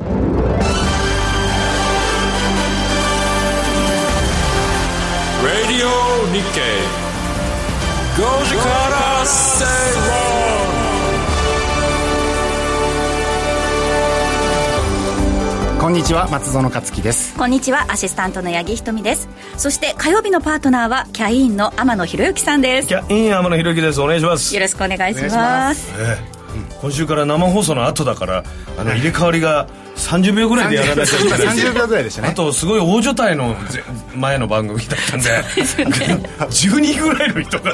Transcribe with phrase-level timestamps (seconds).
[0.00, 0.10] Radio
[6.32, 6.82] Nikkei.
[8.16, 9.64] 5時から正
[15.80, 22.88] こんにちは松園克樹ですこんにちはアシスタントの八木ひとみですそして火曜日のパートナーはキャインの天野博之さんです。
[22.88, 24.00] キャイン天野博之です。
[24.00, 24.54] お願いします。
[24.54, 25.92] よろしくお願いします。
[25.98, 26.34] ええ。
[26.80, 28.44] 今週から生放送の後だから
[28.78, 31.56] あの入れ替わりが30秒ぐらいでやらなきゃいけない。
[31.56, 32.28] 30秒ぐらいでしたね。
[32.28, 33.82] あとすごい大所帯のぜ
[34.14, 37.72] 前の番組だったんで10人ぐらいの人が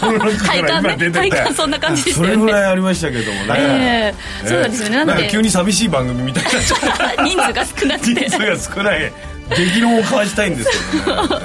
[0.00, 2.34] この中から今出てて体感そんな感じでしたよね。
[2.34, 4.48] それぐらいありましたけどもね、ええ。
[4.48, 5.04] そうなんですよね。
[5.04, 8.28] なんか急に寂しい番組みたいにな 人数が少なくて。
[8.28, 9.12] 人数が少ない
[9.56, 10.70] 激論を交わしたいんです
[11.04, 11.36] けどね、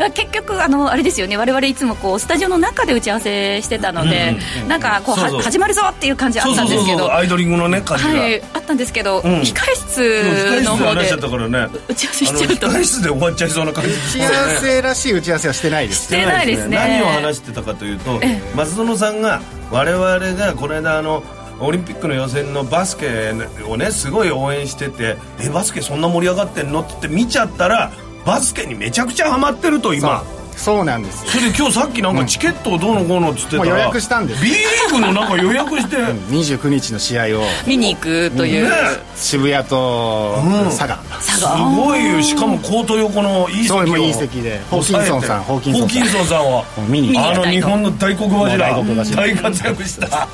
[0.00, 1.36] え 結局あのあれですよね。
[1.36, 4.36] 我々いつもこうスタジオの中で打ち合わせしてたので、
[4.68, 5.36] なんかこうそうそう。
[5.38, 6.98] は始まるぞっていう感じあったんですけど。
[6.98, 8.42] そうアイドリングのね感じが、はい。
[8.54, 9.22] あったんですけど、ん。
[9.22, 11.00] 控控室の方で。
[11.00, 11.68] 話しちゃったからね。
[11.88, 12.66] 打ち合わせしちゃうと。
[12.68, 13.90] 控室で終わっちゃいそうな感じ。
[13.90, 16.04] 打ち合わせらしい打ち合わせはしてないです。
[16.04, 16.76] してないですね。
[16.76, 18.20] 何を話してたかというと
[18.54, 19.40] 松園さんが
[19.70, 21.22] 我々がこの間あの
[21.60, 23.32] オリンピックの予選のバスケ
[23.68, 27.90] をねすごい応援してて「えバスケそんな盛り上がってんの?」って見ちゃったら
[28.24, 30.22] バスケにめちゃくちゃハマってると今。
[30.56, 31.30] そうなんですよ。
[31.30, 35.96] それで今日さっきなんかチケットをどうのこうのっつってたらもう予約したんです B リーグのなんか予約して。
[35.96, 37.44] 29日の試合を。
[37.66, 38.76] 見に行くという、ね。
[39.16, 40.64] 渋谷とうん。
[40.66, 43.96] 佐賀、すごいしかもコート横のいい席を。
[43.96, 44.60] いい席で。
[44.70, 45.88] ホーキンソンさんホホーキンソンさん。
[45.88, 46.64] ーキンソンさんは。
[46.88, 48.58] 見にあの日本の大黒柱。
[48.58, 49.16] 大黒柱。
[49.16, 50.28] 大活躍した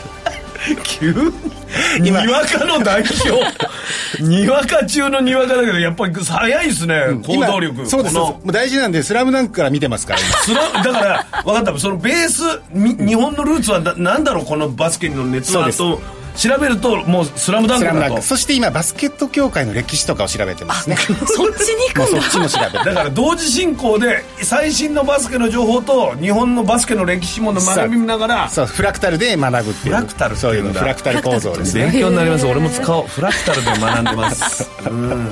[0.83, 1.13] 急
[2.01, 2.11] に。
[2.11, 3.47] にわかの代表。
[4.23, 7.81] にわか中のにわかだけどやっぱり早いですね行動力。
[7.81, 8.17] 今そうです。
[8.47, 10.21] 大事なんで「スラムダンクから見てますから。
[10.21, 11.79] 今スラだから分かった。
[11.79, 15.71] そのベースみ日本のルーツはななんだろうこのバスケの熱は。
[15.73, 16.01] と
[16.37, 17.97] 調べるともう「スラムダンクだと。
[17.97, 18.23] スラムダンク。
[18.23, 20.97] そして今バスケット協会の歴史とかを調べてますね。
[20.97, 22.19] そっちに行くんだ。
[22.27, 22.85] っちも調べて。
[22.85, 29.95] だから同時進行で最新のバスケの情報と日本のバスケの歴史も学びながらそうフラクタルで学ぶっていう。
[29.95, 31.85] フラクタルってそういうのフラクタル構造ですね。
[31.91, 32.47] 勉強になります。
[32.47, 34.71] 俺も使おうフラクタルで学んでます。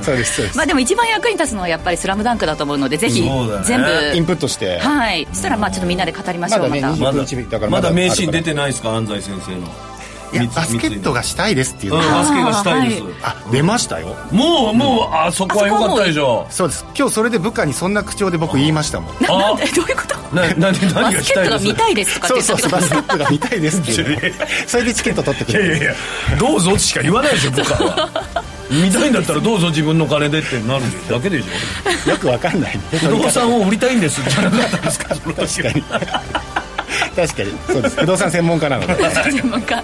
[0.03, 0.57] そうですそうです。
[0.57, 3.23] まあでも一番役に立つのはやっぱり「スラムダンクだと思うのでぜひ
[3.65, 4.13] 全部。
[4.15, 4.79] インプットして。
[4.79, 5.27] はい。
[5.33, 9.94] そしたらまあちょっとみんなで語りましょうまた、まだねまだ29日だからまだ名シーン出てないですか安西先生の
[10.35, 11.99] いやバスケットがしたいですっていうの。
[11.99, 13.03] がうんバスケがしたいです。
[13.23, 14.17] ああ出ましたよ。
[14.33, 16.47] もうもうあそこは良かったでしょ。
[16.51, 16.85] そうです。
[16.97, 19.15] 今日それで部下にそんな口調で僕言いましたもん。
[19.21, 19.65] ななんで？
[19.73, 20.15] どういうこと？
[20.35, 24.35] なな 何がスケットが見たいですとかってそうそうそうバスケットが見たいですっていう
[24.67, 25.65] それでチケット取ってくれる。
[25.67, 25.95] いやいやいや
[26.39, 28.09] どうぞしか言わないでしょ部下は。
[28.71, 32.11] 見たいんだったらどうぞ自分の金でってなるだけでしょ。
[32.11, 34.21] よくわかんない不動産を売りたいんです。
[34.29, 35.39] じゃなかったですか確か
[35.79, 35.85] に。
[37.15, 37.53] 確かに。
[37.69, 37.97] そうです。
[38.01, 38.95] 不動産専門家なので。
[39.31, 39.83] 専門家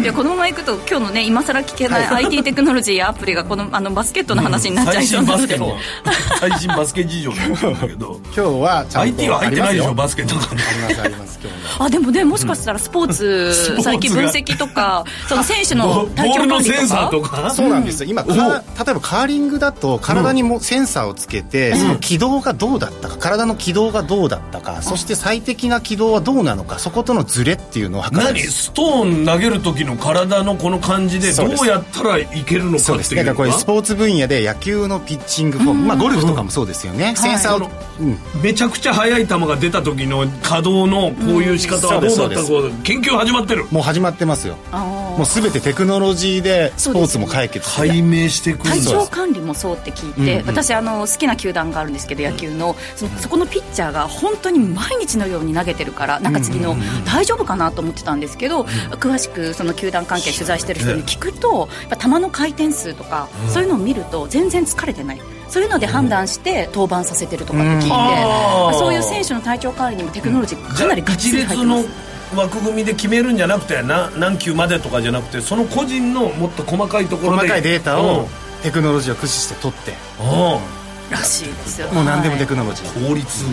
[0.00, 5.78] いやこのままいくと今日のね今更聞けない IT テクノロジーやアプリがこのあのバスケットの話になっちゃいそうなので、最新バスケの
[6.40, 8.20] 最新バスケ事情なんだけど。
[8.24, 11.84] 今日はちゃん IT とは入ってないでしょあバスケとかにりますあります今日も。
[11.84, 16.78] あでもねもしかしたらスポーツ、スポーツが最近分析とかその選手のボ体調ールの管理とか？
[16.78, 17.50] センサーとか？
[17.50, 18.10] そうなんですよ。
[18.10, 28.32] 今か例えばカーリングだと体にもセンサーをつけて、その軌道がどうだったか体の軌道がどうだったかそして最適な軌道はどうなのかそことのズレっていうのを測る。
[28.32, 28.52] んです何？
[28.52, 37.70] ストーン投げる時の体のこの感じでどそうやったらいけるのかそうですだからっていうのこれスポーツ分野で野球のピッチングフォーム、まあ、ゴルフとかもそうですよね、センサーを、
[38.00, 42.42] うん、めちゃくちゃ速い球が出た時の稼働のこういう仕方はどうだったそうです。
[42.42, 43.66] かこう研究始まってる。
[43.70, 44.56] もう始まってますよ。
[44.72, 47.88] もう全てテクノロジーでスポーツも解決して。
[47.88, 58.62] 解明していく体調管理もそうって聞いて、私あの好きな球団があるんですけど野球のそそこのピッチャーが本当に毎日のように投げてるからなんか次の大丈夫かなと思ってたんですけど、
[58.98, 65.20] 詳しくその球団関係取材してる人に聞くとやっぱ球の回転数とか、そういうのを見ると全然疲れてない。
[65.48, 71.94] そういうので判断して登板させてるとかって聞いて、そういう選手の体調管理にもテクノロジーかなりガッツ一列のリ入ってま
[72.32, 72.36] す。
[72.36, 78.26] 枠組みで決めるんじゃなくてな何球までとかじゃなくてその個人のもっと細かいところで細かいデータを
[78.62, 79.92] テクノロジーを駆使して取って。
[80.20, 80.54] うん。
[80.54, 81.88] うんらしいですよ。
[81.92, 82.48] もう何でもテはい。
[82.48, 83.44] クノロジー、効率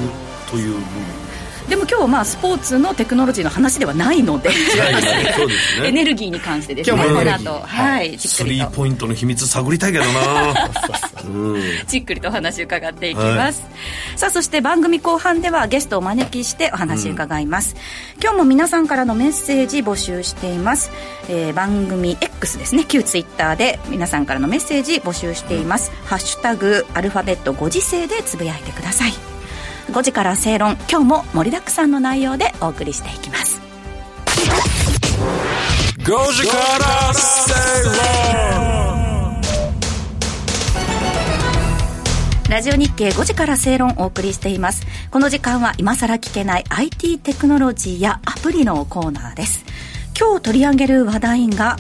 [0.50, 0.86] という部分
[1.72, 6.98] でも今日はまあスポーツのテクノロジーの話ではないのでそうです エネルギーに関してですね。
[7.02, 8.20] この後はい。
[8.20, 8.66] スくりと。
[8.66, 10.70] リーポイントの秘密探りたいけどな。
[11.88, 13.64] じっくりとお話伺っていきます、
[14.16, 17.76] さあそして番組後半ではゲストをお招きしてお話伺います、
[18.22, 20.92] 今日も皆さんからのメッセージ募集しています、
[21.30, 22.86] えー番組 X ですね。
[22.86, 29.31] 旧ツイッターで皆さんからのメッセージ募集しています、ハッシュタグアルファベット5時制でつぶやいてください
[29.88, 33.62] 5時から正論今日も盛りだくさんの内容でお送りしていきます
[36.00, 37.54] 5時から正
[37.86, 39.02] 論
[42.52, 44.86] ラジオ日経5時から正論をお送りしています。
[45.10, 49.64] この時間は今さら聞けない IT テクノロジーやアプリのコーナーです。
[50.20, 51.78] 今日取り上げる話題が、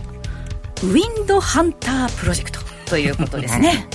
[0.81, 3.85] ウィンドハンタープロジェクトということですね。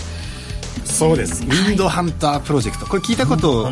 [0.86, 2.86] そうです、ウィンドハンタープロジェクト。
[2.86, 3.70] これ聞いたこと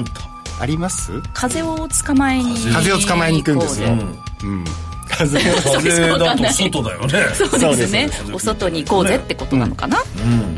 [0.61, 1.23] あります？
[1.33, 4.65] 風を捕まえに風を捕まえに行くんですよ、うん。
[5.09, 7.35] 風風だと外だよね。
[7.35, 8.11] そうですね。
[8.33, 10.03] お外に行こうぜってことなのかな、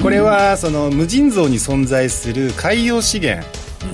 [0.02, 3.46] これはその無尽蔵に存在する海洋資源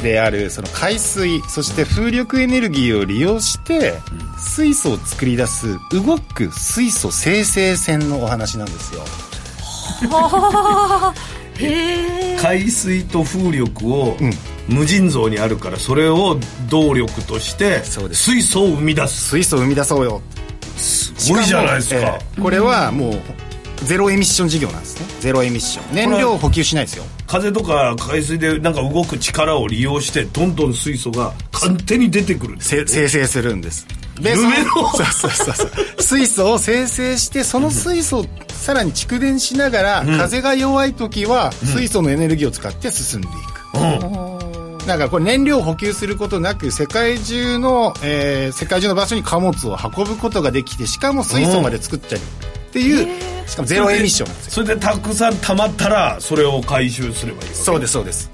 [0.03, 3.95] であるその海水そして風力エネルギーを利用して
[4.39, 9.03] 水素を作り出す動く水素生成船のお話なんですよ。
[10.11, 11.42] はあ
[12.41, 14.17] 海水と風力を
[14.69, 16.39] 無尽蔵にあるからそれを
[16.69, 19.31] 動力として水素を生み出す。
[19.31, 20.21] 水素を生み出そうよ。
[20.77, 22.41] すごいじゃないですか、ええ。
[22.41, 23.23] これはもう
[23.85, 25.07] ゼロエミッション事業なんですね。
[25.21, 25.95] ゼロエミッション。
[25.95, 27.05] 燃料を補給しないですよ。
[27.27, 33.87] 風とか海水でなんか動く力を利用してどんどん水素が勝手に出てくるんですせ生成するんです。
[34.21, 36.03] でそ夢のそうそうそうそう。
[36.03, 38.27] 水素を生成してその水素を
[38.63, 52.21] さらに蓄電しながら、風が弱い時は水素のエネルギーを使って進んでいく、だからこれ燃料を補給することなく世界中の、えー世界中の場所に貨物を運ぶことができてしかも水素まで作っちゃう。
[52.21, 54.53] っていう、しかもゼロエミッションなんですよ。
[54.53, 58.31] それでたくさん溜まったらそれを回収すればいいそうですそうです。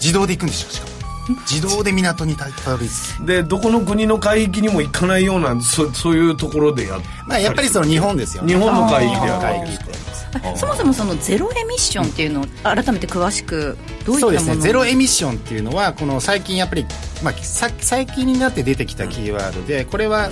[0.00, 0.97] 自動で行くんですよしかも
[1.28, 3.26] 自動で港にたたどり着く。
[3.26, 8.54] でどこの国の海域にも行かないようなそそういうところでやっまあやっぱりその日本ですよね。
[8.54, 14.56] 日本の海域でやるわ海域けですかそもそもそのゼロエミッションっていうのを改めて詳しくどういったものそうですね。
[14.56, 16.86] ゼロエミッションっていうのはこの最近やっぱり、
[17.22, 20.30] まあ、さ最近になって出てきたキーワードでこれは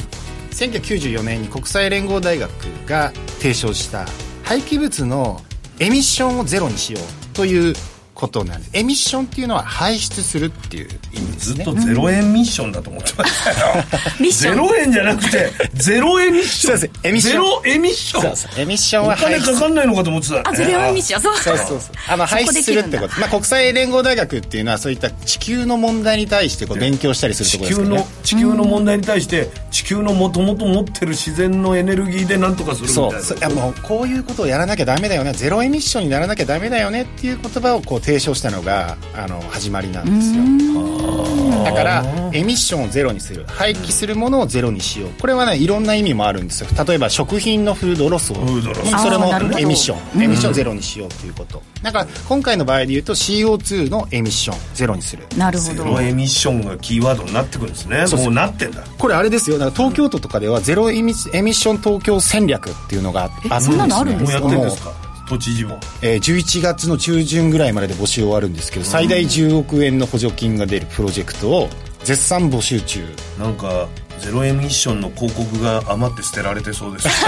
[0.50, 2.50] 1994年に国際連合大学
[2.86, 4.06] が提唱した
[4.44, 5.42] 廃棄物の
[5.78, 7.74] エミッションをゼロにしようという
[8.16, 8.70] ことなんです。
[8.72, 11.64] エミッションっていうのは排出するっていう意味ですね。
[11.64, 13.84] ずっとゼロ円ミッションだと思ってましたよ。
[14.18, 14.54] ミッション。
[14.54, 16.78] ゼロ円じゃなくてゼロエミッション。
[16.78, 17.00] そうです。
[17.04, 17.32] エミッション。
[17.32, 18.22] ゼロエミッション。
[18.22, 18.60] そうそう。
[18.60, 20.48] エミッションおは排出金かかんないのかと思ってた。
[20.48, 21.20] あゼロエミッション。
[21.20, 21.36] そう。
[21.36, 21.78] そうそうそう。
[22.08, 33.20] あの排出するってこと、まあ、国際連合大学っていうのはそういった地球の問題に対してこう勉強したりすると地球ころですけど、ねの、地球の問題に対して地球のもともと持ってる自然のエネルギーで何とかするみたいな。
[33.20, 33.36] そう。
[33.36, 35.34] そいやもうこういうことをやらなきゃダメだよね。
[35.34, 41.64] ゼロエミッションにならなきゃダメだよねっていう言葉をこう提唱したのがあの始まりなんですよ。
[41.64, 43.44] だからエミッションをゼロにする。
[43.48, 45.10] 廃棄するものをゼロにしよう。
[45.20, 46.68] これはねいろんな意味もあるんですよ。
[46.86, 48.36] 例えば食品のフードロスを。
[48.36, 48.90] ードロス。
[49.02, 49.26] それも
[49.58, 50.22] エミッション。
[50.22, 51.60] エミッションゼロにしようということ。
[51.82, 55.24] だから今回の場合で言うと CO2 のエミッションゼロにする。
[55.36, 55.74] なるほど。
[55.74, 58.06] ゼロエミッションがキーワードになってくるんですね。
[58.06, 58.84] そうなってんだ。
[58.96, 59.58] これあれですよ。
[59.58, 63.48] だから東京都とかではゼロエミエミッション東京戦略っていうのがあって。
[63.52, 65.05] えそんなのあるんもうやってんですか？
[65.28, 65.78] 都知事も。
[66.02, 71.68] えー11月の中旬ぐらいまでで募集終わるんですけど最大10億円の補助金が出るプロジェクトを
[72.04, 73.04] 絶賛募集中。
[73.38, 73.88] なんか
[74.18, 77.08] ゼロエミッションの広告が余って捨てられてそうです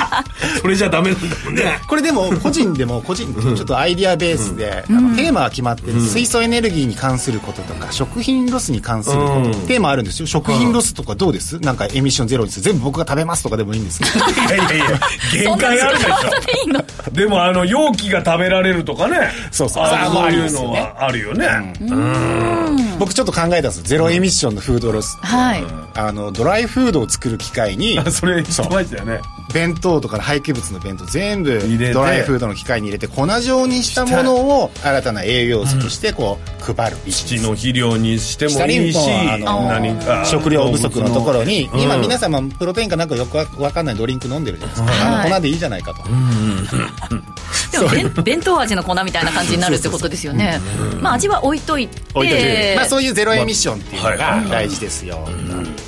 [0.60, 1.80] それじゃダメなんだもんね。
[1.86, 9.52] これでも個人でも個人ちょっとアイディアベースで、あのテーマは決まってる、水素エネルギーに関することとか食品ロスに関すること、うん。
[9.66, 10.26] テーマあるんですよ。
[10.26, 11.58] 食品ロスとかどうです？
[11.60, 12.64] なんかエミッションゼロにする。
[12.64, 14.24] 全部僕が食べますとかでもいいんですけど。
[14.54, 15.00] いやいやいや
[15.32, 17.10] 限界あるでしょ。
[17.12, 19.30] でもあの容器が食べられるとかね。
[19.50, 19.84] そうそう。
[19.84, 20.14] あそう。
[20.14, 21.74] そういうのはあるよね。
[22.98, 23.82] 僕ちょっと考えたんですよ。
[23.84, 25.64] ゼロエミッションのフードロスはい。
[25.94, 27.98] あのドライフードを作る機械に。
[27.98, 29.20] あ それ言ってましたよね。
[29.52, 31.60] 弁当とかの廃棄物の弁当全部
[31.92, 36.96] ドライフードの機械に入れて粉状にしたものを新たな栄養素としてこう配る。
[37.06, 38.98] 土の肥料にしてもいいし
[40.24, 41.80] 食料不足のところにうん。
[41.80, 45.26] 今皆様プロテインかなんかよくわわかんないドリンク飲んでるじゃないですか、はい。
[45.26, 46.02] あの粉でいいじゃないかと、
[47.72, 50.60] でも弁弁当味の粉みたいな感じになるってことですよね。
[51.00, 52.02] まあ味は置いといて。
[52.76, 55.26] まあ、そういうゼロエミッションっていうのが大事ですよ、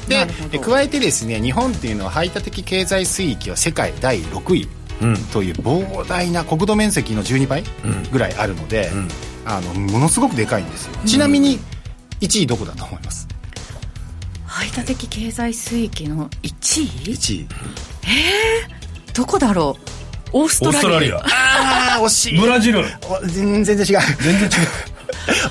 [0.08, 4.68] で加えてですね日本っていうのは排他的経済水域は世界第6位
[5.02, 5.16] うん。
[5.32, 7.64] という膨大な国土面積の12倍
[8.12, 8.90] ぐらいあるので、
[9.44, 10.92] あのものすごくでかいんですよ。
[11.04, 11.58] ちなみに
[12.20, 13.26] 1位どこだと思います？
[14.46, 17.46] 排他的経済水域の1位？1位。
[19.14, 19.76] どこだろ
[20.32, 20.38] う？
[20.38, 20.80] オーストラリア。
[20.80, 21.16] ストラリア。
[21.18, 21.22] あ
[21.98, 22.40] あ惜しい。
[22.40, 22.84] ブラジル。
[23.08, 23.84] お全然違う。
[24.20, 24.48] 全然違う。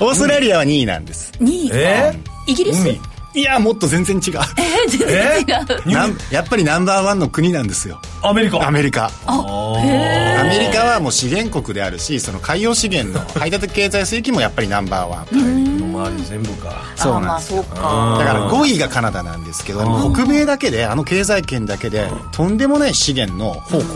[0.04, 1.32] オーストラリアは2位なんです。
[1.40, 2.12] 2位え
[2.46, 2.80] イギリス？
[2.80, 3.00] 海
[3.34, 4.40] いやもっと全然違う。
[4.58, 5.92] え全然違う。
[5.92, 8.00] なんやっぱりナンバーワンの国なんですよ。
[8.22, 8.66] アメリカ。
[8.66, 9.10] アメリカ。
[9.26, 15.78] アメリカはもう資源国であるしその海洋資源の排他的経済水域もやっぱりナンバーワン。
[15.92, 16.82] の周り全部か。
[16.96, 17.74] そうなんですあまあそうか
[18.20, 19.80] だから5位がカナダなんですけど
[20.12, 23.94] 北米だけであの経済圏だけでとんでもない資源の宝庫。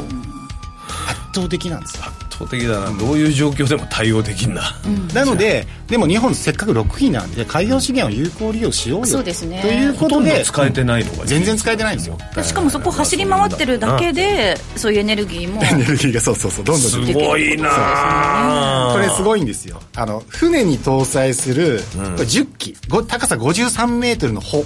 [1.08, 2.04] 圧倒的なんですよ。
[2.06, 4.76] 圧想的だな、どういう状況でも対応できんな、
[5.14, 9.06] なのででも日本せっかく6位なんで海洋資源を有効利用しようよ。
[9.06, 9.60] そうですね。
[9.62, 12.18] ということとで使えてないのが全然使えてないんですよ。
[12.42, 15.62] しかもそこ走り回ってるだけでそういうエネルギーも。
[15.64, 17.26] エネルギーがそうそうそうどんどんす出てくる。
[17.26, 18.90] ごいな。
[18.92, 19.80] これすごいんですよ。
[19.96, 22.76] あの船に搭載する、これ10機。
[22.88, 24.64] ご高さ53メートルの帆、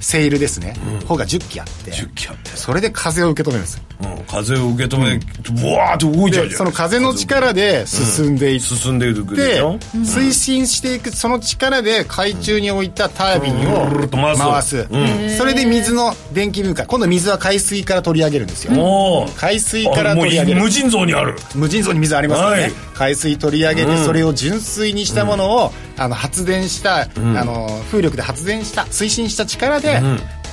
[0.00, 0.74] セールですね、
[1.06, 1.92] 帆が10機あって。
[1.92, 2.50] 10機あって。
[2.50, 3.74] それで風を受け止めるんです。
[3.76, 4.24] ようん。
[4.24, 5.18] 風を受け止め、
[5.60, 6.48] ブワーって動いちゃうじゃん。
[6.50, 9.78] でその風の力で進んでいって、進んでいくでしょ？
[9.96, 14.88] 推進していくその力で海中に置いたタービンを回す。
[15.36, 16.86] それで水の電気分解。
[16.86, 20.60] 今度水は海水から取り上げるんですよ、海水から取り上げる。
[20.60, 21.36] 無尽蔵にある。
[21.54, 22.72] 無尽蔵に水ありますよね、はい。
[22.94, 30.00] 海水取り上げて、それを純粋にしたものを、あの発電した、あの風力で発電した推進した力で、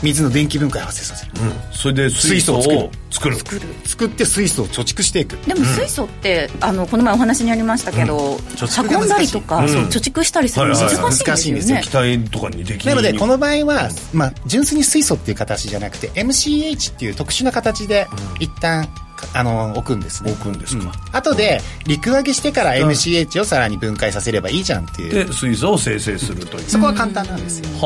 [0.01, 1.31] 水の電気分解を発生させる、
[1.71, 3.37] それで水素を作る。
[3.85, 5.37] 作って水素を貯蓄していく。
[5.47, 11.13] でも水素って、あのこの前お話にありましたけど、貯蓄が難しい運んだりとか、貯蓄したりするのはいはいはい。
[11.13, 18.07] 難しいんですよね、難しいん気体とかにできなのでこの場合は、まあ、純粋に水素っていう形じゃなくて MCH っていう特殊な形で
[18.39, 18.87] 一旦、
[19.33, 20.31] あの置くんですね。
[20.31, 25.25] 置くんですか、後で陸揚げしてから MCH をさらに分解させればいいじゃんっていう。
[25.27, 27.81] で水素を生成するというそこは簡単なんですよなるは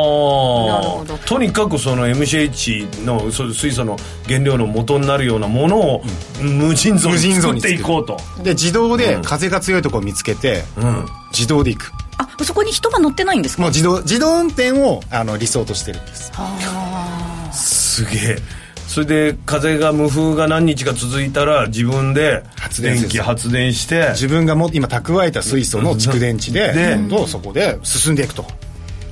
[0.82, 6.04] ほどあとにかくその MCH の水素の原料の元になるようなものを
[6.42, 16.32] 無尽蔵に作っていこうとで自動で風が強いところを見つけて、うん自動で行くあそこに人が乗ってないんですかもう自動自動運転をあの理想としてるんです
[17.51, 18.38] すげえ
[18.96, 28.46] それで風が無風が何日か続いたら自分で発電気発電して自分がも今蓄えた水素の蓄電池でで今度そこで進んでいくと。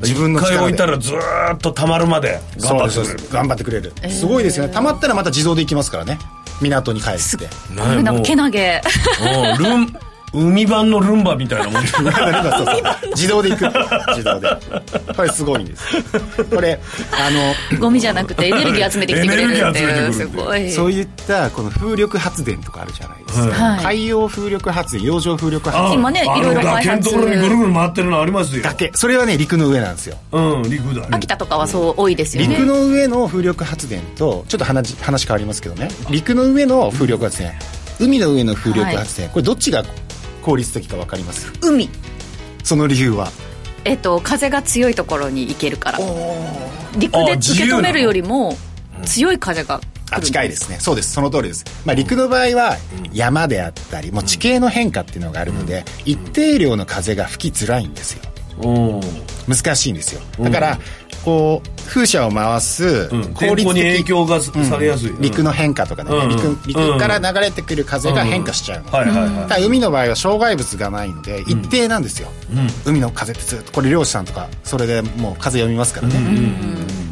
[0.01, 0.59] 自分の力で。
[0.59, 3.11] 置いたらずーっと溜まるまで頑張ってくれる。
[3.11, 3.33] そうです。
[3.33, 4.73] 頑張ってくれる、すごいですよね。
[4.73, 6.17] 溜まったらまた自動で行きますからね。
[6.61, 7.49] 港に帰って。
[7.75, 8.81] なんかけなげ
[10.33, 13.65] 海版のルンバみたいなもんそうそう自動で行く。
[14.09, 14.49] 自動で。
[15.15, 16.03] これすごいんです。
[16.45, 16.79] これ
[17.11, 17.29] あ
[17.75, 20.13] のゴミじゃなくてエネルギー集めてきてくれるってエネルギー集めてくいう。
[20.13, 20.71] すごい。
[20.71, 23.83] そういったこの風力発電とかあるじゃないですか、はい。
[23.83, 25.93] 海洋風力発電洋上風力発電。
[25.93, 26.89] 今ねあいろいろ開発。
[26.89, 28.63] あの崖のところにぐるぐる回ってるのありますよ。
[28.63, 28.91] だけ。
[28.95, 30.17] それはね陸の上なんですよ。
[30.31, 32.55] うん陸だ秋田とかはそう多いですよね。
[32.55, 35.89] 陸の上の風力発電とちょっと話話変わりますけどね。
[36.09, 37.51] 陸の上の風力発電。
[37.99, 39.83] 海の上の風力発電、これどっちが
[40.43, 41.51] 効率的か分かります？
[41.61, 41.89] 海。
[42.63, 43.31] その理由は？
[43.85, 45.99] えっと風が強いところに行けるから。
[46.97, 48.55] 陸あで受け止めるよりも
[49.05, 50.77] 強い風が来ある近いですね。
[50.79, 51.13] そうです。
[51.13, 52.77] その通りです、まあ、陸の場合は
[53.13, 58.21] 山であったりもう地形の変化っていうのがあるので、一定量の風が吹きづらいんですよ。
[58.25, 58.32] うん
[59.47, 60.21] 難しいんですよ。
[60.39, 60.79] だから、
[61.25, 63.33] こう風車を回すうん。
[63.33, 66.29] 効率天候に影的、響がされやすい、陸の変化とかね、うん。
[66.29, 69.47] 陸陸から流れてくる風が変化しちゃうの、はいはいはい。
[69.47, 72.27] ただ海の場合は障害物がないので一定なんですよ、
[72.85, 76.15] 海の風ってずっとこれ漁師さんとかそれでもう風読みますからね、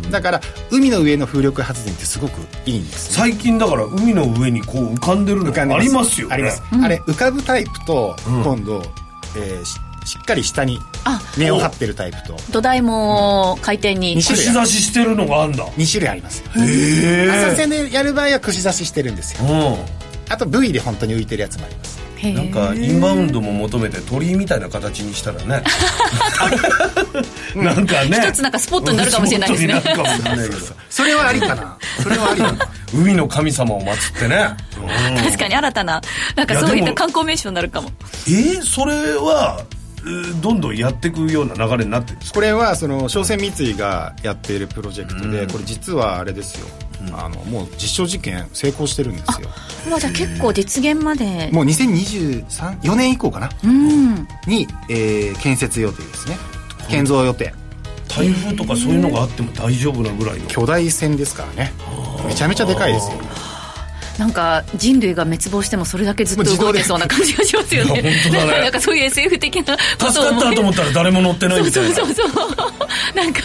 [0.10, 6.34] だから海の上の風力発電ってすごくいいんです最近だから海の上にこう浮かんでるのがありますよね。
[6.34, 8.84] あります、あれ浮かぶタイプと、今度、
[9.38, 12.36] えーししっかり下にあ根を張ってるタイプと。
[12.52, 14.16] 土台も回転に。
[14.16, 15.66] 串刺ししてるのがあんだ。
[15.68, 16.46] 2種類ありますよ。
[16.58, 19.46] へ浅瀬でやる場合は串刺ししてるんですよ。
[19.46, 19.78] う
[20.32, 22.02] あと V で本当に浮いてるやつもあります。
[22.30, 25.64] なんかインバウンドも求めて鳥居みたいな形にしたらね。
[27.56, 28.20] なんかね。
[28.28, 29.82] 一つなんかスポットになるかもしれないですね。
[30.90, 31.78] それはありかな。
[32.04, 32.70] それはありかな。
[32.94, 35.18] 海の神様を祀ってね、うん。
[35.24, 36.02] 確かに新たな
[36.36, 37.90] なんかそういった観光名所になるかも。
[38.28, 39.81] えーそれはえー
[40.42, 42.18] どんどんやっていくような流れになってる。
[42.18, 46.68] んですかこれはその商船三井がやっているプロジェクトで、これ実はあれですよ、
[47.14, 49.50] あのもう実証実験成功してるんですよ。
[49.90, 51.50] まあじゃあ結構実現まで。
[51.52, 53.50] もう2023年以降かな？
[53.64, 54.28] うん。
[54.48, 56.38] に、えー建設予定ですね。
[56.90, 57.54] 建造予定。
[58.08, 60.46] 台風とかそういうのがあっても大丈夫なぐらいの。
[60.48, 61.72] 巨大船ですからね。
[62.28, 63.18] めちゃめちゃでかいですよ
[64.22, 68.02] なんか人類が滅亡してもそれだけずっと動いてそうな感じがしますよね。
[68.02, 68.62] いや本当だね。
[68.62, 72.30] なんかそういう SF 的な助かったと思ったら誰も乗ってないみたそいうなそうそう。
[73.16, 73.42] なんか。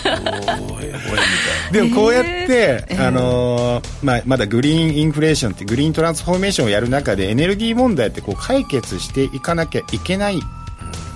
[1.73, 3.09] でもこうやって、えー。
[3.09, 10.41] あのーまあ、まだグリーンインフレーションってグリーントランスフォーメーションをやる中でエネルギー問題ってこう解決していかなきゃいけない、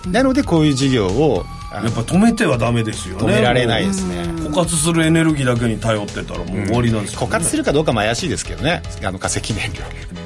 [0.06, 3.22] なのでこういう事業をやっぱ止めてはダメですよね。
[3.22, 4.22] 止められないですね。
[4.22, 7.26] 枯渇するエネルギーだけに頼ってたらもう終わりなんですよ、ね。
[7.26, 8.82] 枯渇するかどうかも怪しいですけどね。
[9.04, 9.80] あの化石燃料。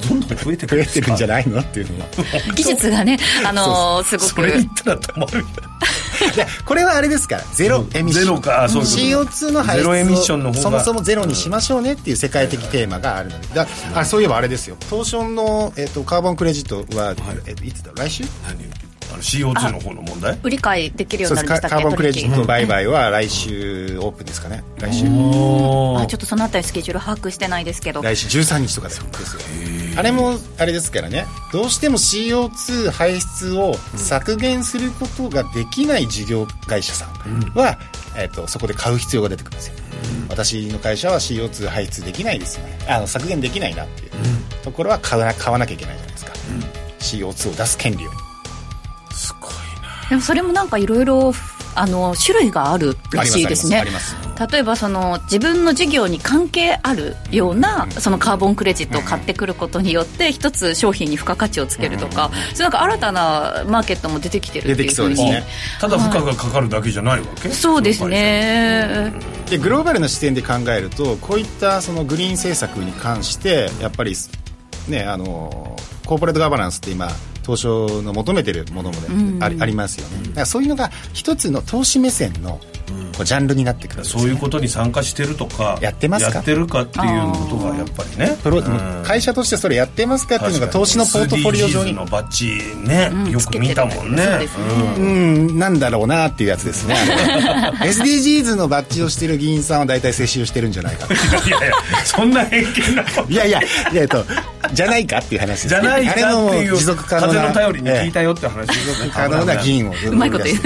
[0.08, 1.60] どんどん増えてく増るえてるんじゃないの？
[1.60, 2.06] っていうのは。
[2.56, 4.28] 技術がねあのーすごく。
[4.30, 5.44] それ言ったら止まる。
[6.38, 7.44] やこれはあれですから。
[7.52, 9.30] ゼロエミッション、ゼロかそういうこと。
[9.30, 13.48] CO2 の排出ゼロエミッションのそもそもゼロにしましょうねっていう世界的テーマがあるので。
[13.54, 14.76] だあそういえばあれですよ。
[14.88, 17.14] 東証の、えっとカーボンクレジットは、
[17.46, 17.92] えっといつだ？
[17.94, 18.24] 来週？
[18.46, 18.58] 何
[19.12, 20.38] あの CO2 の方の問題？
[20.42, 21.76] 売り買いできるようになりましたっけ？
[21.76, 24.64] カカーボンクレジッ取ト売買は来週オープンですかね。
[24.78, 25.06] 来週。
[25.06, 28.02] あちょっとそのあたりスケジュール把握してないですけど。
[28.02, 29.04] 来週13日とかですよ
[29.96, 31.26] あれもあれですからね。
[31.52, 37.10] どうしても CO2 排出を削減することができない事業会社さん
[37.54, 37.78] は、
[38.16, 39.74] えっとそこで買う必要が出てくるんですよ、
[40.28, 42.76] 私の会社は CO2 排出できないですよね。
[42.88, 44.10] あの削減できないなっていう
[44.64, 46.32] ところは買わな買わなきゃいけないじゃないですか、
[46.98, 48.10] CO2 を出す権利を
[50.14, 51.34] でもそれもなんかいろいろ
[51.74, 53.84] あの種類があるらしいですね。
[54.52, 65.44] 例えばその自分の事業に関係あるようなそのカーボンクレジットを買ってくることによって一つ商品に付加価値をつけるとかそういうなんか新たなマーケットも出てきてるっていうふうに出てきそうですね。
[65.80, 67.48] ただ負荷がかかるだけじゃないわけ？
[67.50, 69.12] そうですね。
[69.50, 74.14] でグローバルな視点で考えるとこういったそのグリーン政策に関してやっぱり
[74.88, 77.08] ねあのコーポレートガバナンスって今
[77.44, 80.28] 東証の求めてるものもね、ありありますよね。
[80.28, 82.60] だからそういうのが一つの投資目線の
[83.14, 86.34] こうジャンルになってくるんですよそういうことに参加してるとかやってますか？
[86.34, 88.36] やってるかっていうことがやっぱりね。
[88.42, 89.02] プロうん。
[89.04, 94.22] 会社としてそれやってますかっていうのが投資のポートフォリオ上 SDGs にのバッジね、よく見たもんね。
[94.24, 94.64] そうですね。
[94.98, 95.00] う
[95.52, 95.58] ん。
[95.58, 96.94] なんだろうなっていうやつですね
[97.80, 101.14] SDGs のバッジをしてる議員さんは大体接種してるんじゃないかと。
[101.48, 101.72] いやいや
[102.04, 103.30] そんな偏見なこと。
[103.32, 104.24] いやいやいやえっと
[104.72, 108.66] じゃないかっていう話ですじゃないかってあれのいう持続可能な風の頼りに聞いたえよって話
[109.04, 110.56] え可能な議員をうまいこと言う。
[110.56, 110.60] ウ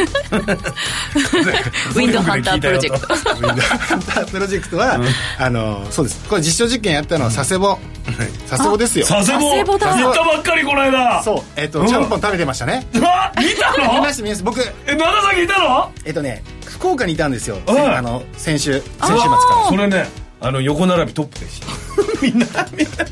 [2.00, 3.07] ィンドハンタープロジェクト。
[3.14, 5.00] ウィンドウハンタープロジェクトは、
[5.38, 6.28] あのそうです。
[6.28, 7.78] これ実証実験やったのは佐世保、
[8.49, 9.07] 佐世保ですよ。
[9.07, 9.50] 佐世保。
[9.50, 9.97] 佐世保だ。
[9.97, 11.23] 行ったばっかりこの間。
[11.23, 11.42] そう。
[11.57, 11.87] えっ、と、うん。
[11.87, 12.87] ちゃんぽん食べてましたね。
[13.02, 14.45] あ見た 見のました見ました。
[14.45, 15.92] 僕え長崎いたの？
[16.04, 17.97] えっ、とね福岡にいたんですよ、うん。
[17.97, 19.28] あの先週先週末か
[19.64, 19.68] ら。
[19.68, 20.09] それね
[20.40, 21.66] あの横並びトップでした。
[22.23, 23.04] みんなみんな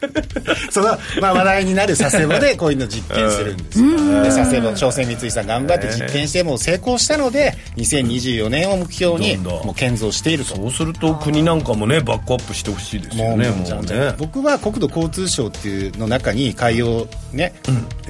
[0.70, 10.56] その、まあ、話題になる佐世保でこういうの実験するんですよ、で佐世保朝鮮三井さん頑張って実験してもう成功したので2024年を目標にもう建造していると。
[10.56, 17.54] そうすると国なんかもねバックアップしてほしいですよねもうね僕は国土交通省っていうの中に海洋ね、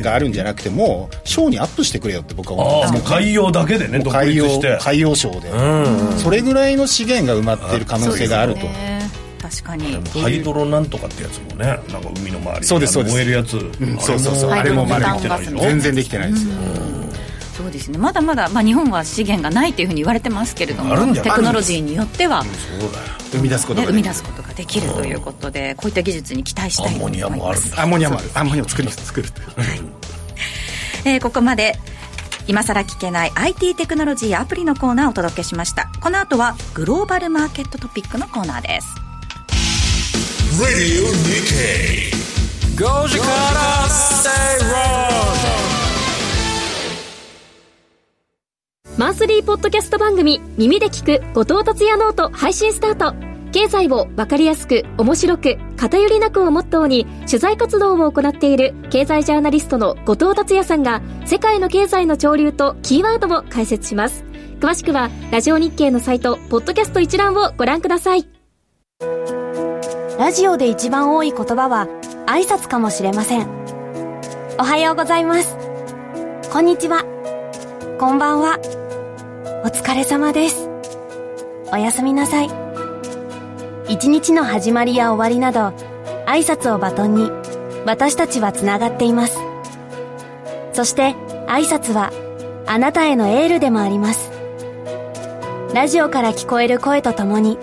[0.01, 2.93] があるんじゃなくてもう省にアップしてくれよって僕は思うんです。
[2.95, 4.79] けどああもう海洋だけでね独海洋立して。
[4.81, 9.00] 海洋省で、うんそれぐらいの資源が埋まっている可能性があると、ね
[9.51, 9.97] 確かに。
[10.23, 13.13] ハイドロなんとかってやつもねなんか海の周りにそうですそうです。
[13.15, 14.51] 燃えるやつ、うんそうそうそう。
[14.51, 16.49] あれもまだメタンガスね全然できてないです。
[16.49, 16.55] よ、
[17.57, 17.99] そうですね。
[17.99, 22.45] まだまだ、まあ、日本は資源がないというふうに言われてますけれどもテクノロジーによっては、
[23.33, 24.03] 生み出すことね、ができる。
[24.03, 27.83] 生み出すことができるということでこういった技術に期待したいと思いアンモニアもあまするんだ。
[27.83, 28.31] アンモニアもある。
[28.35, 29.29] アンモニアを作る作る
[31.05, 31.79] えーここまで
[32.47, 35.91] 今さら聞けない IT テクノロジーアプリのコーナーをお届けしました。
[36.01, 38.89] この後はグローバルマーケットトピックのコーナーです
[40.59, 42.11] Radio Nikkei
[42.75, 44.31] 5時から Stay
[44.67, 44.91] Wrong.
[48.99, 53.15] マンスリーポッドキャスト番組「耳で聞く後藤達也ノート」配信スタート。
[53.53, 64.25] 経済をわかりやすく面白く偏りなくをモットーに取材活動を行っている経済ジャーナリストの後藤達也さんが世界の経済の潮流とキーワードを解説します。
[64.61, 68.40] 詳しくはラジオ日経のサイトポッドキャスト一覧をご覧ください
[70.21, 71.89] ラジオで一番多い言葉は
[72.27, 73.49] 挨拶かもしれません。
[74.59, 75.57] おはようございます。
[76.53, 77.07] こんにちは。
[77.99, 78.59] こんばんは。
[79.65, 80.69] お疲れ様です。
[81.73, 82.51] おやすみなさい。
[83.89, 85.75] 一日の始まりや終わりなど、
[86.27, 87.31] 挨拶をバトンに
[87.87, 89.39] 私たちはつながっています。
[90.75, 91.15] そして
[91.47, 92.13] 挨拶は
[92.67, 94.31] あなたへのエールでもあります。
[95.73, 97.57] ラジオから聞こえる声とともに、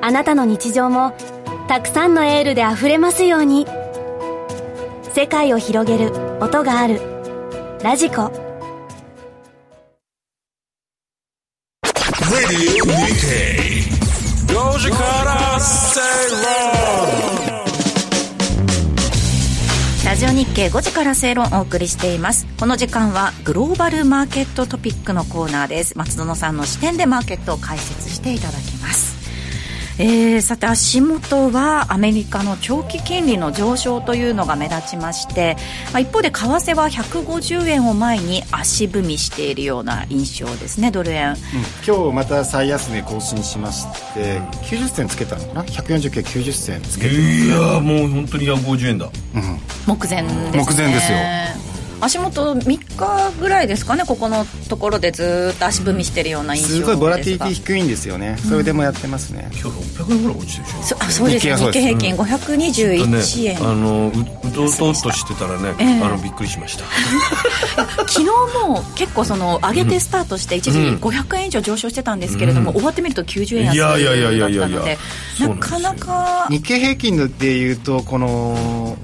[0.00, 1.12] あなたの日常も
[1.74, 3.66] たくさんのエールで溢れますように。
[5.12, 7.00] 世界を広げる音がある。
[7.82, 8.30] ラジコ。
[20.04, 22.46] ラジオ日経5時から正論をお送りしています。
[22.60, 25.98] この時間はグローバルマーケットトピックのコーナーです。
[25.98, 29.13] 松園さんの視点でマーケットを解説していただきます。
[29.98, 35.56] えー、さて足元はアメリカの長期金利の上昇というのが目立ちまして、
[35.92, 41.36] まあ、一方で為替は150円を前に足踏みしているような印象ですねドル円。
[41.86, 49.08] 今日また最安値更新しまして90銭つけたのかな？140系90銭つけていやもう本当に150円だ。
[49.86, 50.50] 目前ですね。
[50.52, 51.18] 目前ですよ
[52.04, 59.48] 足元3日ぐらいですかねここのところでずっと足踏みしてるような印象ですすごいボラティリティ低いんですよね、それでもやってますね。
[59.52, 60.82] 今日600円ぐらい落ちてるでしょ。
[60.82, 61.56] そあそうですね。
[61.56, 66.84] 日経平均521円、ね、あのううとうとっとしてたらね、えー、あのびっくりしました。
[68.06, 74.98] 昨日も結構その上げてスタートして一時500円以上上昇してたんですけれども、うん、終わってみると90円安だったので
[75.40, 78.96] なかなか日経平均でいうとこの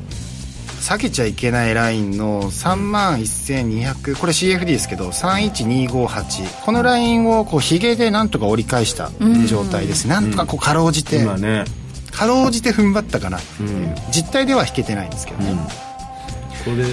[0.81, 9.11] 下げちゃいけないラインの3万1200これ CFD ですけど31258このラインをこうヒゲでなんとか折り返した
[9.47, 11.65] 状態です、うん、なんとかこうかろうじて、うん、ね。
[12.11, 15.55] かろうじて踏ん張ったかなっていう、うん、実態では引けてないんですけどね、
[16.65, 16.85] これ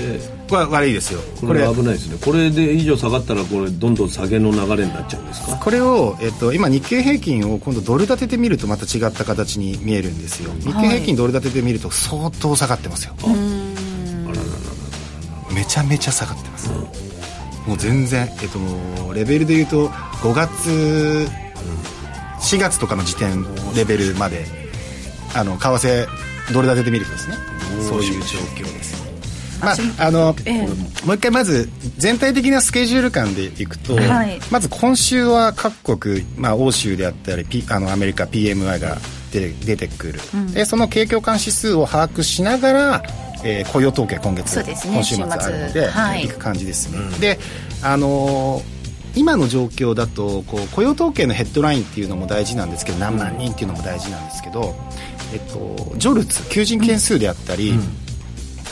[0.47, 1.19] これ悪いですよ。
[1.41, 2.17] これ危ないですね。
[2.23, 5.57] これで以上下がったらこれどんどん下げの流れになっちゃうんですか？
[5.57, 10.51] これを、えっと、今日経平均を今度ドル建ててみるとまた違った形に見えるんですよ。
[10.61, 13.15] 日経平均ドル建ててみると相当下がってますよ、
[15.57, 16.69] めちゃめちゃ下がってます、
[17.67, 21.27] もう全然、えっと、レベルで言うと5月、
[22.39, 23.43] 4月とかの時点
[23.75, 24.45] レベルまで
[25.33, 26.07] あの為替
[26.53, 27.35] ドル建ててみるとですね。
[27.89, 29.03] そういう状況です。
[29.59, 30.67] まああの、ええ、
[31.05, 31.67] もう一回まず
[31.97, 38.97] 全体的なスケジュール感でいくと、はい、まず今週は各国、まあ、欧州であったり、P、あのアメリカ PMI が
[39.31, 43.03] 出出てくる、うん、でその景況感指数を把握しながら、
[43.43, 47.39] えー、雇用統計今月、ね、今週末あるので、はい、いく感じですね、うん、で
[47.83, 48.77] あのー
[49.17, 54.75] 今の状況だとこう雇用統計のヘッドラインっていうのも大事なんですけど何万人っていうのも大事なんですけど、
[55.33, 57.79] えっと、ジョルツ求人件数であったり、うん。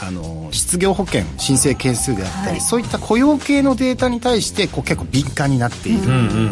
[0.02, 6.02] あの失業保険申請件数であったり、はい、そういった雇用系のデータに対してこう結構敏感になっている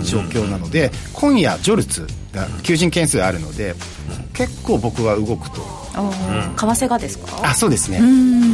[0.02, 3.76] 状況なので、今夜ジョルツが求人件数あるので、
[4.34, 5.62] 結構僕は動くと、
[6.58, 7.50] 為替がですか？
[7.50, 8.00] あそうですね。
[8.00, 8.04] 為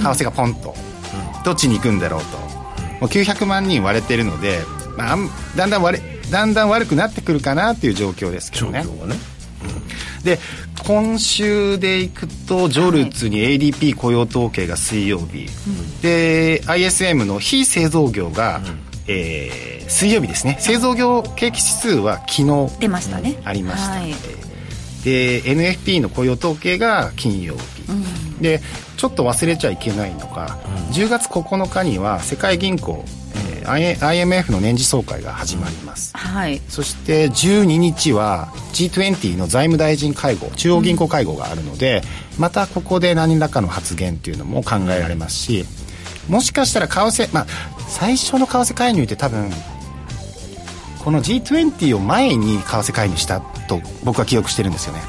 [0.01, 0.75] 替がポンと、
[1.45, 2.37] どっちに行くんだろうと。
[2.37, 2.47] も
[3.01, 4.59] う900万人割れてるので、
[4.97, 5.17] まあ、
[5.55, 8.83] だんだん割れだんだん悪くなってくるかなっていう状況ですけどね。
[8.83, 9.15] 状況はね。
[10.23, 10.37] で
[10.85, 15.47] 今週でいくとジョルツに ADP 雇用統計が水曜日、
[16.01, 18.61] で ISM の非製造業が、
[19.09, 20.57] えー、水曜日ですね。
[20.59, 23.41] 製造業景気指数は昨日出ましたね。
[23.43, 23.95] ありました。
[23.95, 28.61] ので、はい、で NFP の雇用統計が金曜日、うん、で
[28.97, 33.03] ちょっと忘れちゃいけないのが、うん、10月9日には世界銀行
[33.69, 42.01] IMF の年次総会が始まります、はい、そして12日は G20 の財務大臣会合中央銀行会合があるので、
[42.35, 45.65] うん、またここで何らかの発言っていうのも考えられますし
[46.29, 47.47] もしかしたら為替まあ
[47.87, 49.49] 最初の為替介入って多分
[51.03, 55.01] この G20 を前に為替介入したと僕は記憶してるんですよね、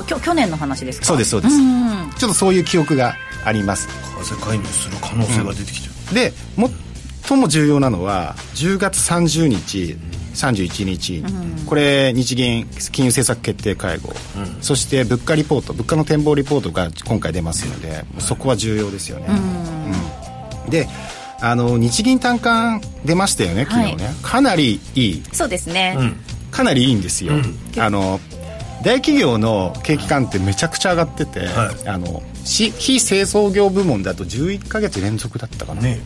[0.00, 1.06] うん、去年の話ですか？
[1.06, 2.10] そうですそうです、うん。
[2.18, 3.14] ちょっとそういう記憶が
[3.44, 3.88] あります。
[3.88, 3.92] 為
[4.34, 6.68] 替介入する可能性が出てきてる、うん、でも
[7.22, 9.96] 最も重要なのは10月30日
[10.34, 19.36] 31日、うん、これ日銀金融政策決定会合、うん、そして物価リポート物価の展望リポートが今回出ますので、そこは重要ですよね、うん、
[20.70, 20.88] で
[21.40, 25.22] あの日銀短観出ましたよね昨日ね、はい、かなりいい。
[25.32, 25.96] そうですね、
[26.50, 27.34] かなりいいんですよ、
[27.78, 28.20] あの
[28.82, 36.00] 大企業の景気感ってめちゃくちゃ上がってて、はい、あの非製造業部門だと11か月連続だったかな、ね、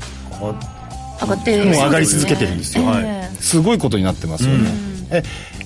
[1.20, 4.70] 上がってもう上がり続けてるんですよ、はい、すごいことになってますよね、
[5.10, 5.22] え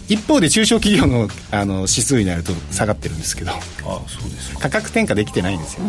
[0.08, 3.50] 一方で中小企業のあの指数になると下がってるんですけど。
[3.52, 3.60] あ
[4.06, 5.84] そうです価格転嫁できてないんですよ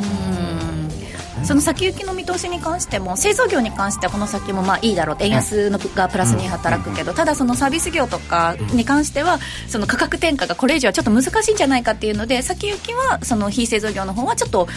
[1.44, 14.68] その先行きの見通しに関しても製造業に関してはこの先もまあいいだろう円安のがプラスに働くけど、ただそのサービス業とかに関してはその価格転嫁がこれ以上はちょっと難しいんじゃないかっていうので先行きはその非製造業の方はちょっと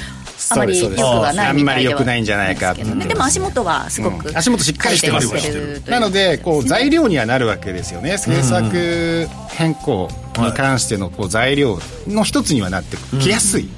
[0.50, 8.12] あまりよくはないみたいであんまり良くないんじゃないかで,、ね、でも足元はすごく、足元しっかりしてますなのでこう材料にはなるわけですよね。
[8.12, 13.68] 政策変更に関してのこう材料の一つにはなってきやすい、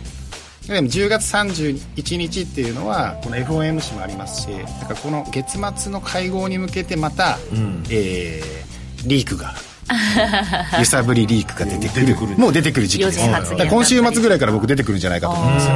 [0.66, 4.46] でも10月31日っていうのはこの FOMC もありますし
[4.80, 9.54] だからこの月末の会合に向けてまた、うん、えー、リークが
[10.78, 12.14] 揺さぶりリークが出てくる。
[12.38, 13.18] もう出てくる時期です。
[13.68, 15.74] 今週末ぐらいから僕出てくるんじゃないかと思うんですよ。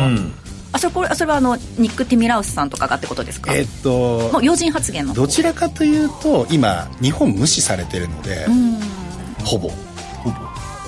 [0.72, 3.53] あそれこれそれはあのニック・ティミラウスさんとかがってことですか？
[3.55, 8.46] えっともう要人発言のどちらかというと今日本無視されてるので
[9.44, 9.70] ほぼ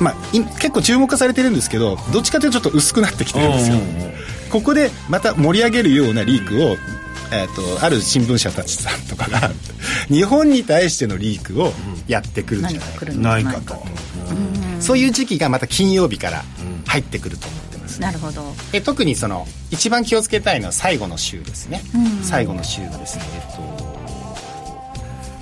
[0.01, 3.77] まあ、結構注目されてるんですけどどっちかというとちょっと薄くなってきてるんですよ、
[4.51, 6.77] ここでまた盛り上げるようなリークを、
[7.33, 9.51] えーと、ある新聞社たちさんとかが
[10.09, 11.73] 日本に対してのリークを
[12.07, 13.83] やってくるんじゃないか,、ないかと、
[14.81, 16.45] そういう時期がまた金曜日から
[16.87, 18.55] 入ってくると思ってますなるほど。
[18.73, 22.25] で特にその一番気をつけたいのは最後の週ですね、うん。
[22.25, 23.89] 最後の週がですねえっと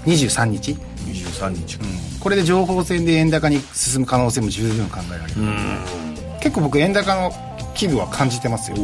[0.07, 0.77] 23日、
[1.24, 1.79] 23日
[2.20, 5.40] これで情報戦で円高に進む可能性も十分考えられる、
[6.40, 7.31] 結構僕円高の
[7.74, 8.76] 危惧は感じてますよ、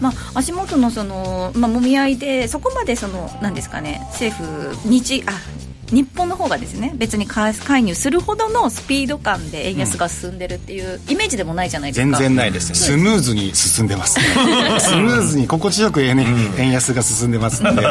[0.00, 5.32] まあ、足元のその、まあ、もみ合いでそこまでそのなんですかね政府日あ
[5.92, 12.74] 日本の方がですね別に介介入するほどのスピード感で円安が進んでるっていうイメージでもないじゃないです全か、然ないですね。
[12.74, 14.24] スムーズに進んでますね
[14.78, 16.18] スムーズに心地よく円,、
[16.58, 17.82] 円安が進んでますので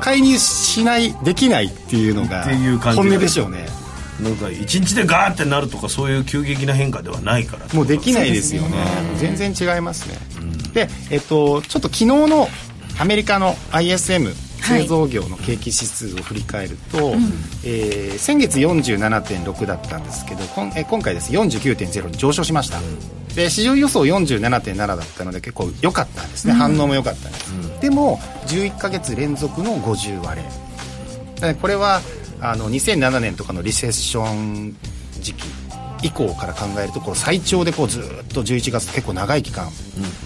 [0.00, 3.66] 介入しないできないっていうのがっていう感じ本音でしょうね。
[4.20, 8.76] なんか一日でガーってなるとかそういう急激な変化ではないからもうできないですよね。
[9.16, 10.16] 全然違いますね、
[10.72, 12.48] で、えっと、ちょっと昨日の
[12.98, 17.14] アメリカの ISM はい製造業の景気指数を振り返ると、
[17.64, 21.32] えー先月47.6だったんですけどこんえー今回です。
[21.32, 22.78] 49.0に上昇しました、
[23.34, 30.42] で市場予想47.7だったので結構良かったんですね、反応も良かったんです、でも11ヶ月連続の50割
[31.42, 31.54] れ。
[31.54, 32.00] これは
[32.40, 34.76] あの2007年とかのリセッション
[35.20, 35.46] 時期
[36.04, 39.68] 以降から考えるとこう最長でこうずっと11月結構長い期間、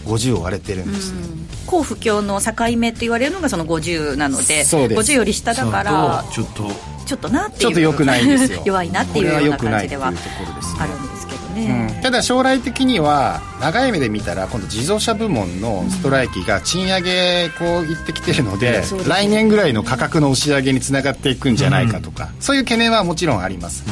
[0.07, 1.23] 50を割れてるんですね、
[1.67, 5.13] 高不況の境目って言われるのがその50なのでそうです。
[5.13, 6.69] 50より下だからちょっと
[7.07, 8.63] ちょっとなっていうちょっと良くないんですよ。
[8.67, 12.03] 弱いなっていうような感じではいっていうところですねあるんですけどうね、ん。
[12.03, 19.15] ただ将来的には長い目で見たら今度自動車部門のストライキが賃上げこういってきてるので、そうですね。
[19.15, 23.85] 来年ぐらいの価格の押し上げにつながっていくんじゃないかとか、そういう懸念はもちろんあります、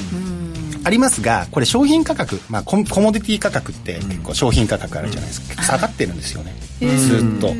[0.86, 7.52] ありますがこれ商品価格、まあ、コンコモディティ価格って結構商品価格あるじゃないですか、下がってるんですよね、ずっと。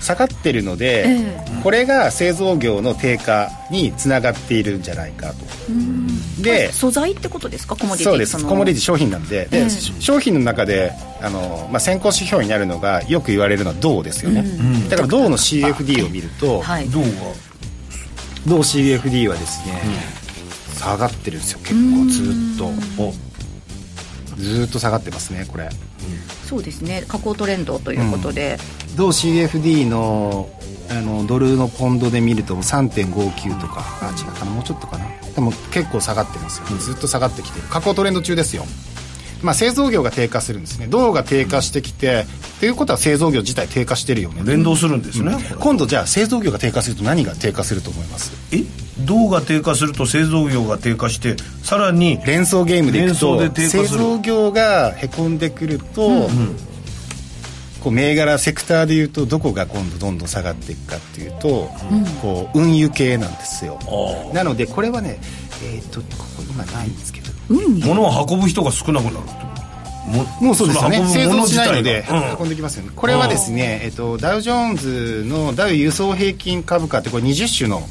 [0.00, 7.74] 下がってるので、えこれが製造業の低下につながっているんじゃないかと、で素材ってことですか？
[7.74, 8.38] コモディティそうです。
[8.38, 8.48] の。
[8.48, 9.46] コモディティ商品なんで。
[9.46, 9.70] で、ええ。
[9.70, 14.44] 商品の中であの、まあ、先行指標になるのがよく言われるのは銅ですよね、
[14.90, 16.88] だから銅の CFD を見ると、はい。
[16.90, 17.08] どうが
[18.46, 19.80] 銅 CFD はですね、
[20.74, 22.72] 下がってるんですよ結構ずっと。
[24.36, 25.68] ずっと下がってますねこれ。
[26.44, 27.04] そうですね。
[27.08, 28.58] 下降トレンドということで、
[28.96, 30.50] 銅 CFD の
[30.90, 33.84] あのドルのポンドで見ると3.59とか。
[34.02, 34.50] あ違うかな。
[34.50, 35.06] もうちょっとかな。
[35.34, 37.66] でも結構下がってますよ、ずっと下がってきてる。
[37.68, 38.66] 下降トレンド中ですよ
[39.44, 40.86] まあ製造業が低下するんですね。
[40.88, 42.26] 銅が低下してきて
[42.56, 44.42] っていうことは製造業自体低下してるよね。
[44.44, 48.32] 連動するんですね、これ今度じゃあ製造業が低下すると何が低下すると思います？
[48.52, 48.64] え？
[49.04, 53.86] 銅が低下すると製造業が低下してさらに連想ゲームでいくと連想で低下する。
[53.88, 56.28] 製造業がへこんでくると、
[57.82, 61.70] こう銘柄セクターでいうとどこが今度どんどん下がっていくかっていうと、
[62.22, 63.78] こう運輸系なんですよ。
[64.32, 65.18] なのでこれはね
[65.62, 69.16] えっ、とここ今ないんですけど物を運ぶ人が少なくなる
[70.06, 71.04] ももうそうですよね。
[71.06, 77.82] 製造物自体しないのでが運んできますよね、これはですね、えっと、ダウジョーンズのダウ輸送平均株価ってこれ20種の、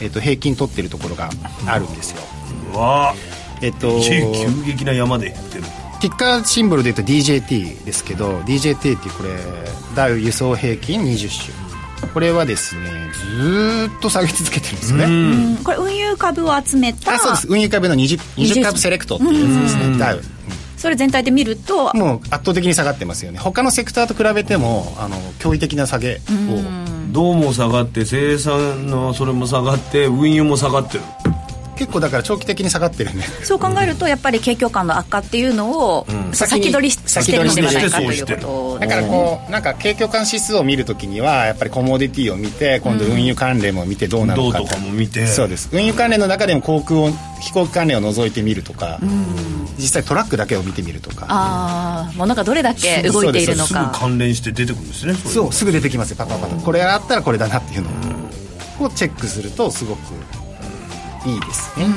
[0.00, 1.28] えっと、平均取ってるところが
[1.66, 2.22] あるんですよ、
[2.72, 3.10] うん、わ。
[3.10, 3.14] あ
[3.60, 4.22] えっと急
[4.64, 5.64] 激な山でいってる。
[6.00, 9.30] ティッカーシンボルで言うと DJT ですけど DJT っていうこれ
[9.96, 11.67] ダウ輸送平均20種
[12.12, 15.08] これはですねずーっと下げ続けてるんですよね、う
[15.60, 15.64] ん。
[15.64, 17.46] これ運輸株を集めたあそうです。
[17.48, 19.98] 運輸株の 20, 20株セレクトっていうやつですね。
[19.98, 20.22] ダウ、
[20.76, 23.38] それ全体で見るともう圧倒的に下がってますよね。
[23.38, 26.20] 他のセクターと比べてもあの驚異的な下げを、
[27.12, 31.04] 銅も下がって生産のそれも下がって運輸も下がってる
[31.78, 45.26] 結構だから長期的に下がってるんでそう考えるとやっぱり景況感の悪化っていうのを、さ先取りししてるのではないかということだからこうなんか景況感指数を見るときにはやっぱりコモディティを見て今度運輸関連も見てどうなのか銅とかも見て。
[45.26, 45.68] そうです。
[45.72, 47.10] 運輸関連の中でも航空を
[47.40, 48.98] 飛行機関連を除いてみるとか、
[49.78, 51.26] 実際トラックだけを見てみるとか。
[51.28, 56.56] ああ物がどれだけ動いているのすぐか関連して出てくるんですねそうすぐ出てきますよパパパパ。
[56.56, 57.90] これあったらこれだなっていうの
[58.80, 60.00] をチェックするとすごく
[61.26, 61.86] いいですね。
[61.86, 61.92] うん。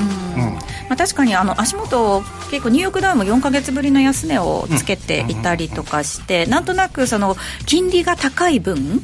[0.54, 0.58] ま
[0.90, 9.02] あ、確かにあの足元結構ニューヨークダウも4か月ぶりの安値をつけていたりとかして、なんとなくその金利が高い分、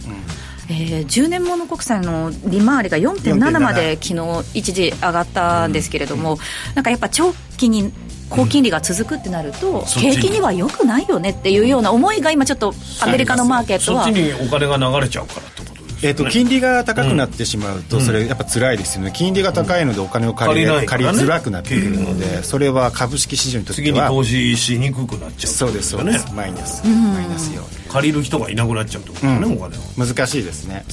[0.71, 6.39] えー10年物国債の利回りが4.7まで昨日一時上がったんですけれども、
[6.75, 7.93] なんかやっぱ長期に
[8.29, 14.05] 高金利が続くってなると、景気には良くないよねっていうような思いが今ちょっとアメリカのマーケットは。
[14.05, 15.58] そっちにお金が流れちゃうから
[16.03, 19.13] えー、と金利が高くなってしまうと、それやっぱ辛いですよね。
[19.15, 27.63] 金利が高いのでお金を借り,、借りづらくなってくるので、それは株式市場にとっては次に投資しにくくなっちゃうそうですそうねです、マイナス、マイナスよ。
[27.89, 30.85] 借りる人がいなくなっちゃうってことだね、お金を難しいですね。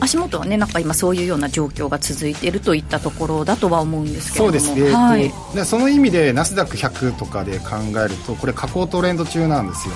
[0.00, 4.60] 足元はねなんか今そういうような状況が続いているといったところだとは思うんですけれども。
[4.60, 4.90] そうです。
[4.90, 5.32] ね、はい。
[5.54, 9.94] でその意味でナスダック100とかで考えるとこれ下降トレンド中なんですよ、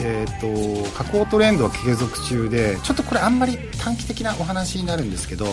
[0.00, 5.46] えー、と下降トレンドは継続中でちょっとこれあんまり短期的なお話になるんですけど、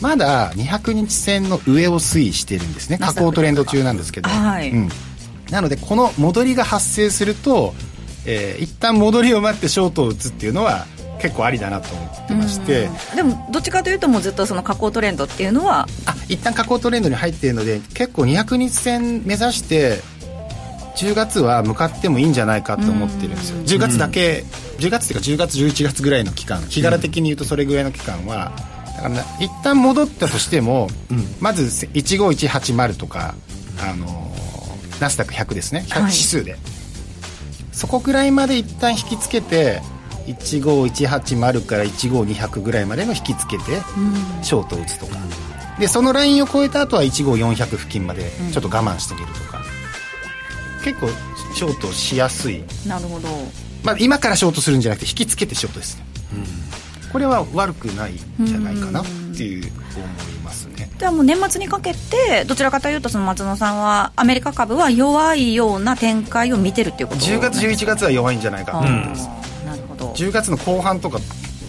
[0.00, 2.98] まだ200日線の上を推移してるんですね。
[2.98, 4.70] 下降トレンド中なんですけど、はい。
[4.70, 4.88] うん、
[5.50, 7.74] なのでこの戻りが発生すると、
[8.26, 10.86] えー一旦戻りを待ってショートを打つっていうのは
[11.20, 20.00] 結構ありだなと思ってまして、でもどっちかというともうずっとその下降トレンドっていうのはあ一旦下降トレンドに入っているので結構200日線目指して
[20.96, 23.58] 10月は向かってもいいんじゃないかと思ってるんですよ。
[23.64, 24.44] 10月だけ、
[24.80, 28.52] 10月っていうか10月11月ぐらいの期間日柄的に言うとそれぐらいの期間は
[28.96, 30.88] だからな一旦戻ったとしても、
[31.40, 33.34] まず15180とか
[33.80, 34.30] あのー
[35.00, 35.84] ナスダック100ですね。
[35.88, 36.02] 100はい。
[36.12, 36.56] 指数で、
[37.72, 39.80] そこぐらいまで一旦引きつけて
[40.26, 43.64] 15180から15200ぐらいまでの引きつけて、
[44.42, 45.16] ショートを打つとか、
[45.78, 49.62] でそのラインを超えた後は15400付近までちょっと我慢してみるとか、
[50.84, 51.08] 結構
[51.54, 53.28] ショートしやすい、なるほど
[53.82, 56.04] まあ、今からショートするんじゃなくて引きつけてショートですね、
[57.12, 59.04] これは悪くないんじゃないかなっ
[59.36, 59.72] ていう思
[60.30, 69.28] いますね、ではもう年末にかけてどちらかというとその松野さんはアメリカ株は弱いような展開を見てるっていうこと10月11月は弱いんじゃないかと思ってます、
[69.64, 70.12] なるほど。
[70.12, 71.18] 10月の後半とか、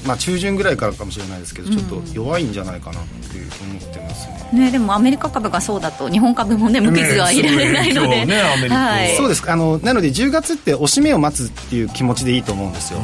[0.05, 8.25] まあ、中旬ぐらいからかもしれないですけどちょっと弱いんじゃないかなっていう思ってますね、ね、でもアメリカ株がそうだと日本株もね無傷はいられないので、ね。
[8.25, 9.49] ね はい、そうです。
[9.49, 12.99] あのなので10月って押し目を待つっていう気持ちでいいと思うんですよ、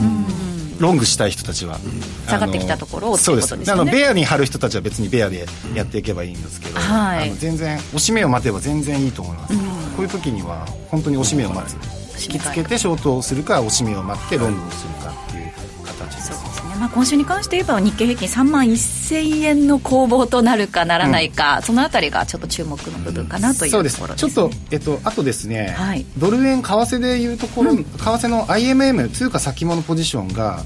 [0.79, 1.79] ロングしたい人たちは、
[2.27, 3.53] 下がってきたところをそいうです。
[3.71, 7.29] あのベアに張る人たちは別にベアでやっていけばいいんですけど、はい。
[7.29, 9.61] あの全然押し目を待てば全然いいと思います、こ
[9.99, 11.75] ういう時には本当に押し目を待つ。
[12.19, 15.51] 引きつけてショートをするか押し目を待ってロングをするかっていう
[15.85, 16.46] 形です
[16.79, 23.99] まあ、今週に関して言えば日経平均3万1000円の攻防となるかならないか、そのあたりがちょっと注目の部分かなというところです,、ね。
[23.99, 24.33] そうです。
[24.33, 26.05] ちょっと、えっと、あとですね、はい。
[26.17, 30.63] ドル円為替でいうところ、為替の IMM 通貨先物ポジションが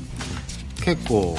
[0.83, 1.37] 結構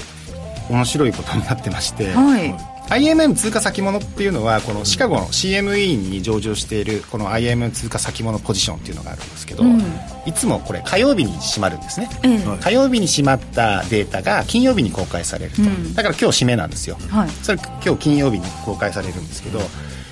[0.70, 9.80] 面白いことになってまして、はい IMM 通貨先物っていうのはこのシカゴの CME に上場しているこの IMM 通貨先物ポジションっていうのがあるんですけど、うん。
[10.26, 12.38] いつもこれ火曜日に閉まるんですね、ええ。
[12.60, 15.94] 火曜日に閉まったデータが金曜日に公開されると、ん。
[15.94, 17.30] だから今日締めなんですよ、はい。
[17.42, 19.60] それ今日金曜日に公開されるんですけど、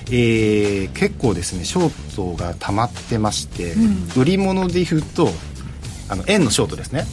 [0.07, 3.75] えー結構ですねショートが溜まってまして、
[4.17, 5.29] 売り物で言うと
[6.09, 7.05] あの円のショートですね、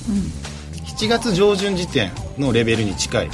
[0.96, 3.30] 7月上旬時点のレベルに近い。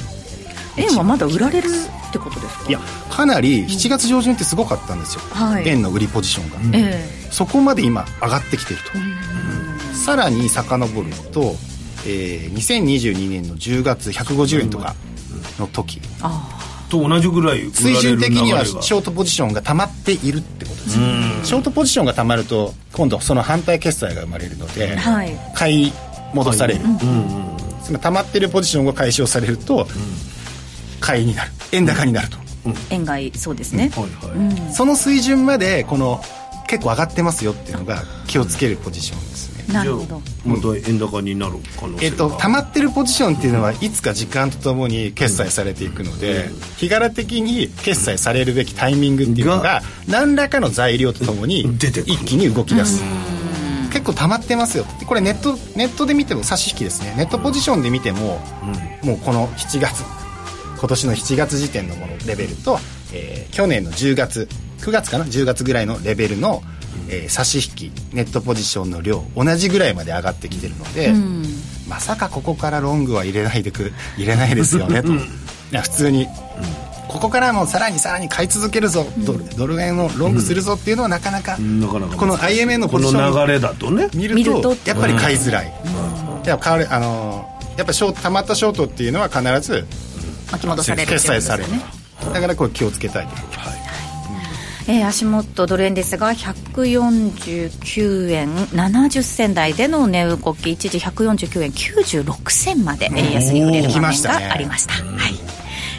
[0.77, 1.69] 円はまだ売られる
[2.15, 2.69] ってことですか？
[2.69, 5.67] いやかなり7月上旬ってすごかったんですよ、はい。
[5.67, 11.55] 円の売りポジションが、えそこまで今上がってきてると、さらに遡ると、
[12.07, 14.95] えー2022年の10月150円とか
[15.59, 16.49] の時、えあ。
[16.87, 20.93] と同じぐらい水準的にはショートポジションが溜まっているってことです。
[20.95, 25.35] ショートポジションが溜まると今度その反対決済が生まれるので、あはい。
[25.55, 25.91] 買い
[26.33, 26.81] 戻される、
[27.83, 29.87] つまり溜まってるポジションが解消されると、
[30.99, 32.37] 買いになる円高になると、
[32.89, 34.73] 円買いそうですね、はいはい。
[34.73, 36.21] その水準までこの
[36.67, 39.73] 結構上がってますよっていうのが気をつけるポジションですね。
[39.73, 40.21] なるほど。
[40.45, 53.03] また円高になる可能性がえっと、溜まってるポジションっていうのはいつか時間とともに決済されていくので、日柄的に決済されるべきタイミングっていうのが何らかの材料とともに一気に動き出す。
[53.91, 54.85] 結構溜まってますよ。
[54.99, 57.13] でこれネットネットで見ても差し引きですね。
[57.17, 58.41] ネットポジションで見ても、
[59.03, 60.03] もうこの7月
[60.77, 62.79] 今年の7月時点のものレベルと、
[63.13, 66.61] えー去年の10月9月かな？10月ぐらいのレベルの、
[67.09, 71.13] えー差し引きネットポジションの量同じぐらいまで上がってきてるので、
[71.87, 75.13] まさかここからロングは入れないでく 入れないですよねと。
[75.13, 75.17] い
[75.71, 76.27] や普通に、
[77.07, 84.09] ここからもさらにさらに買い続けるぞ、ドルドル円をロングするぞっていうのはなかなか、なかなかこの IMN のこポジションの流れだとね。
[84.13, 85.73] 見るとやっぱり買いづらい、
[86.45, 89.85] やっぱあのーやっぱショート溜まったショートっていうのは必ず
[90.51, 91.11] 巻き戻される
[92.33, 93.27] だからこれ気をつけたい。
[93.27, 93.33] と
[94.87, 104.93] えー足元ドル円ですが149円70銭台での値動き一時149円96銭まで円安に触れる場面がありました。
[104.93, 105.33] はい、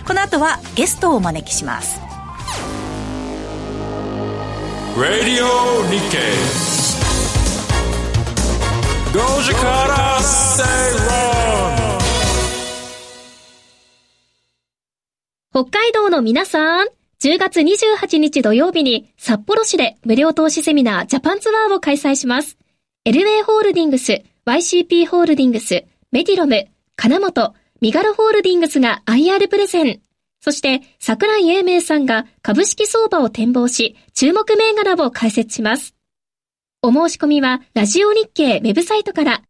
[0.06, 2.00] この後はゲストをお招きします。
[4.96, 5.44] Radio
[5.90, 6.76] Nikkei.
[9.12, 10.62] 5時から正
[11.72, 11.75] 論
[15.56, 16.86] 北海道の皆さん、
[17.22, 22.58] 10月28日土曜日に札幌市で無料投資セミナージャパンツアーを開催します。
[23.06, 30.02] エルウェイホールディングス、YCP ホールディングス、メディロム、金本、ミガロホールディングスが IR プレゼン。
[30.42, 35.94] そして、桜井英明さんが株式相場を展望し、注目銘柄を解説します。
[36.82, 39.40] お申し込みは、ラジオ日経ウェブサイトから、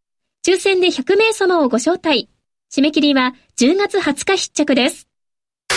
[0.46, 2.28] 抽選で100名様をご招待。
[2.72, 5.05] 締め切りは10月20日必着です。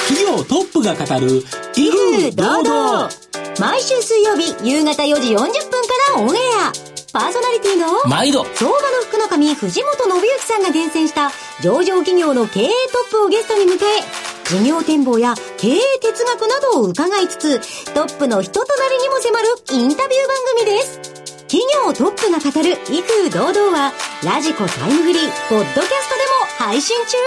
[0.09, 1.43] 企業トップが語る、
[1.75, 3.09] 威風堂々。
[3.59, 5.51] 毎週水曜日夕方4時40分か
[6.15, 6.73] らオンエア。
[7.13, 11.31] パーソナリティの、毎度、相場の福の神藤本信之さんが厳選した
[11.61, 13.77] 上場企業の経営トップをゲストに迎え、
[14.49, 20.99] 事業展望や経営哲学などを伺いつつ、トップの人となりにも迫るインタビュー番組です。
[21.47, 25.87] 企業トップが語る威風堂々は、ラジコタイムフリー、ポッドキャストで
[26.65, 27.17] も配信中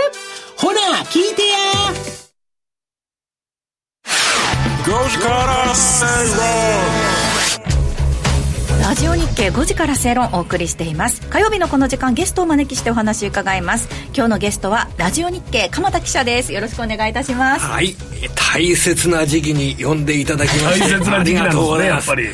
[0.56, 1.56] ほら、聞いてや
[4.84, 6.06] 5時から正
[8.80, 11.22] 論ラジオ日経5時から正論をお送りしています。
[11.28, 13.88] 火曜日のこの時間ゲストを招きしてお話伺います。
[14.12, 16.52] 今日のゲストはラジオ日経鎌田記者です。
[16.52, 17.64] よろしくお願いいたします。
[17.64, 17.94] はい。
[18.54, 20.80] 大切な時期に呼んでいただきまして。
[20.80, 22.28] 大切な時期なんですねやっぱり、え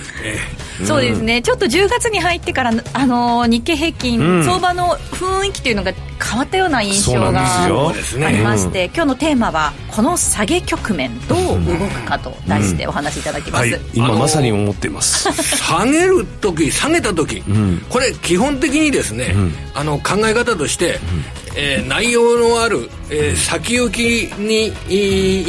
[0.64, 1.42] ーそうですね。
[1.42, 13.72] ちょっと10月に入ってから、あの日経平均、うん、相場の雰囲気というのが変わったような印象がありまして、ね、今日のテーマはこの下げ局面どう動くかと題してお話しいただきます、うん。
[13.72, 15.32] はい、今まさに思ってます。
[15.56, 19.34] 下げる時下げた時、うん、これ基本的にですね、
[19.74, 20.98] あの考え方として、
[21.56, 24.00] えー、内容のある、えー、先行き
[24.38, 24.72] に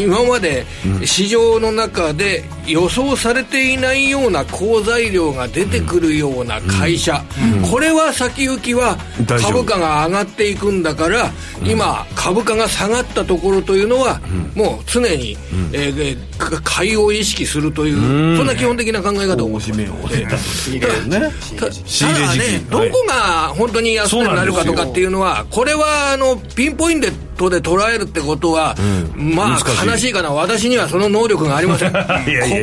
[0.02, 0.66] 今まで
[1.04, 7.24] 市場の中で予想されていないような好材料が出てくるような会社、
[7.58, 8.98] うん、これは先行きは
[9.42, 11.32] 株価が上がっていくんだから、
[11.64, 14.22] 今株価が下がったところというのは、
[14.56, 15.36] もう常に、
[15.74, 23.14] えー、買いを意識するという、そんな基本的な考え方を持ってますただねどこが
[23.56, 28.76] 本当に安くなるかとかっていうのはこれはあのピンポイントで捉えるってことは、
[29.16, 30.32] まあ悲しいかな。
[30.32, 31.92] 私にはその能力がありません。
[31.94, 31.98] こ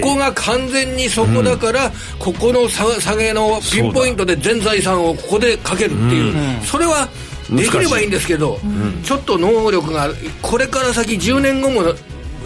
[0.03, 7.09] こが完全にそこだから、ここの下げのピンポイントで全財産をここでかけるっていう、それは
[7.51, 8.59] できればいいんですけど、
[9.05, 10.11] ちょっと能力が
[10.43, 11.83] これから先10年後も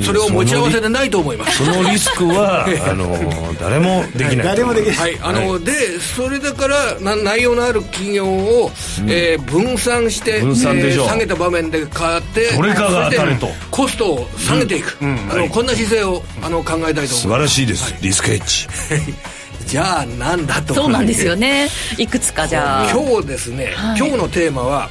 [0.03, 1.65] それを持ち合わせでないと思います。
[1.65, 4.47] そのリスクは あの誰もできない。
[4.47, 8.71] 誰もできない、はい、あの、はい、でそれだからな内容のある企業を、
[9.01, 13.49] うん、えー、分散して分散でしょ、えー、下げた場面で買ってこれかが当たると。
[13.71, 15.09] コストを下げていく、うん。
[15.11, 17.21] うん、あのこんな姿勢をあの考えたいと思います。
[17.23, 18.69] 素晴らしいです、リスクヘッジ。
[19.67, 21.69] じゃあなんだとそうなんですよね。
[21.97, 22.91] いくつかじゃあ。
[22.91, 24.91] 今日ですね、はい、今日のテーマは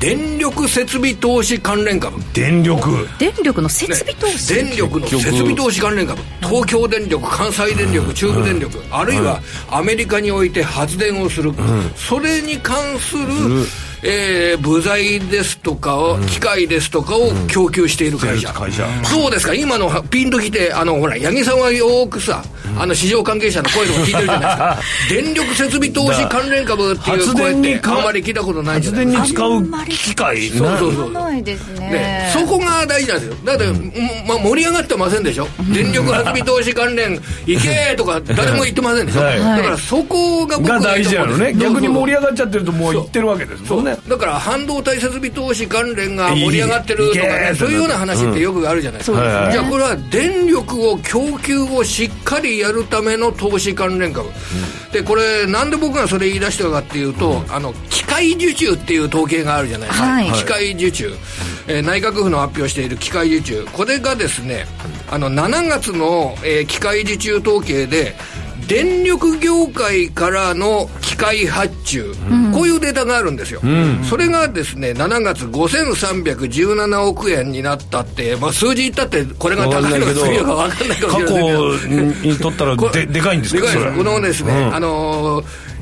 [0.00, 2.16] 電力設備投資関連株。
[2.32, 3.08] 電力。
[3.18, 6.22] 電力の設備投資、ね、電力の設備投資関連株。
[6.40, 9.40] 東京電力関西電力中部電力、うん、あるいは
[9.70, 13.66] アメリカにおいて発電をする、うん、それに関する、うん
[14.02, 19.54] えー、部材ですとかを、うん、機械ですとかを供給している会社、会社そうですか。
[19.54, 22.42] 今のピンときてあのほら八木さんはよくさ、
[22.78, 24.78] あの市場関係者の声とか聞いてるじゃないですか。
[25.10, 29.20] 電力設備投資関連株っていう声ってあんまり聞いたことないじゃないですか。
[29.20, 31.90] 発電に使う機械そうそうそうないですね。
[31.90, 33.36] ねそこが大事なんですよ。
[33.44, 33.92] だって、うん、
[34.26, 35.48] まあ、盛り上がってませんでしょ？
[35.72, 41.52] 電力発備投資関連行けとか誰も言ってませんでしょ、はい、だからそこが僕が大事なのね。
[41.54, 42.92] 逆に盛り上がっちゃってるともう。
[42.92, 54.28] 言ってるわけですもんねだから半導体設備投資関連が盛り上がってるとかねそういうような話ってよくあるじゃないですか、じゃあこれは電力を供給をしっかりやるための投資関連株、
[54.92, 61.14] でこれなんで僕がそれ言い出したかっていうと、あの機械受注っていう統計があるじゃないですか、はい、機械受注、
[61.68, 63.66] えー、内閣府の発表している機械受注。
[63.72, 64.66] これがですね
[65.10, 68.14] あの7月の、えー、機械受注統計で
[68.68, 85.77] 電力業界からの機械発注、うん、こういうデータがあるんですよ、うん、それがですね7月5317億円になったって、まあ、数字言ったってこれが高いのか低いのか分かんないかもしれない過去にとったらででかいんですかでかいですこのですね、うん、あのー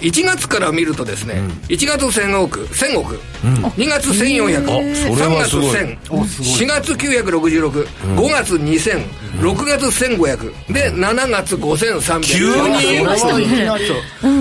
[0.00, 9.04] 1月から見るとですね、うん、1月1000億1000億、うん、2月1400、3月1000、4月966、うん、5月2000、
[9.40, 13.04] うん、6月1500で7月5300急に。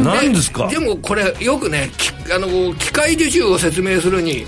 [0.03, 0.67] 何ですか？
[0.67, 1.91] でもこれよくね
[2.33, 4.45] あの機械受注を説明するに、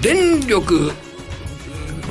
[0.00, 0.92] 電力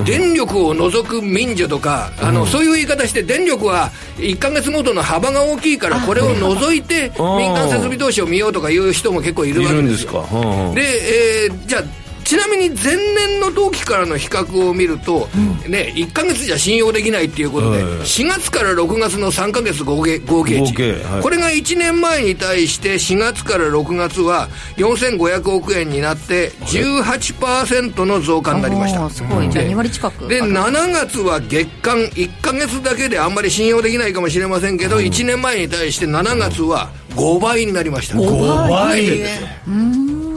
[0.04, 10.26] 電力を除く免除とか、あの、そういう言い方して、電力は1か月ごとの幅が大きいから、これを除いて民間設備投資を見ようとかいう人も結構いるわけですよ。
[10.74, 11.82] でえー、じゃあ
[12.28, 15.30] ちなみに前年の同期からの比較を見ると、
[15.66, 20.74] ね、1か月じゃ信用できないっていうことで、4月から6月の3か月合計合計値
[21.04, 21.22] はい。
[21.22, 29.08] これが1年前に対して4月から6月は4500億円になって18%の増加になりました。
[29.08, 29.48] すごい。
[29.48, 38.16] じゃあ2割近くで7月は月間1か月だけであんまり信用できないかもしれませんけど、1年前に対して7月は5倍になりました。
[38.16, 39.06] 5倍。
[39.06, 39.28] で何が
[39.64, 40.27] そん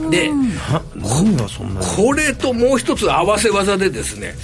[1.74, 4.34] なこれともう一つ合わせ技でですね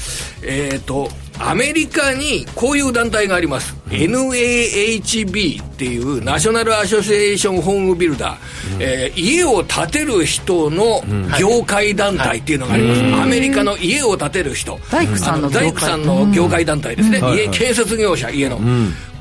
[0.42, 1.08] えっ、と
[1.38, 8.38] アメリカにこういう団体があります、NAHB っていうナショナルアソシエーションホームビルダー、
[8.80, 11.02] えー家を建てる人の
[11.38, 14.78] 業界団体っていうのがあります、アメリカの家を建てる人。
[14.90, 18.60] 大工さんのさんの業界団体ですね、家建設業者家の、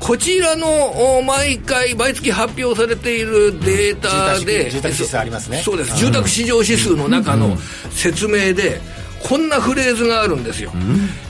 [0.00, 0.68] こちらの
[1.16, 5.62] お毎回毎月発表されているデータで、住宅住宅指数ありますね。
[5.64, 5.96] そうです。
[5.96, 7.56] 住宅市場指数の中の
[7.90, 8.80] 説明で
[9.22, 10.72] こんなフレーズがあるんですよ、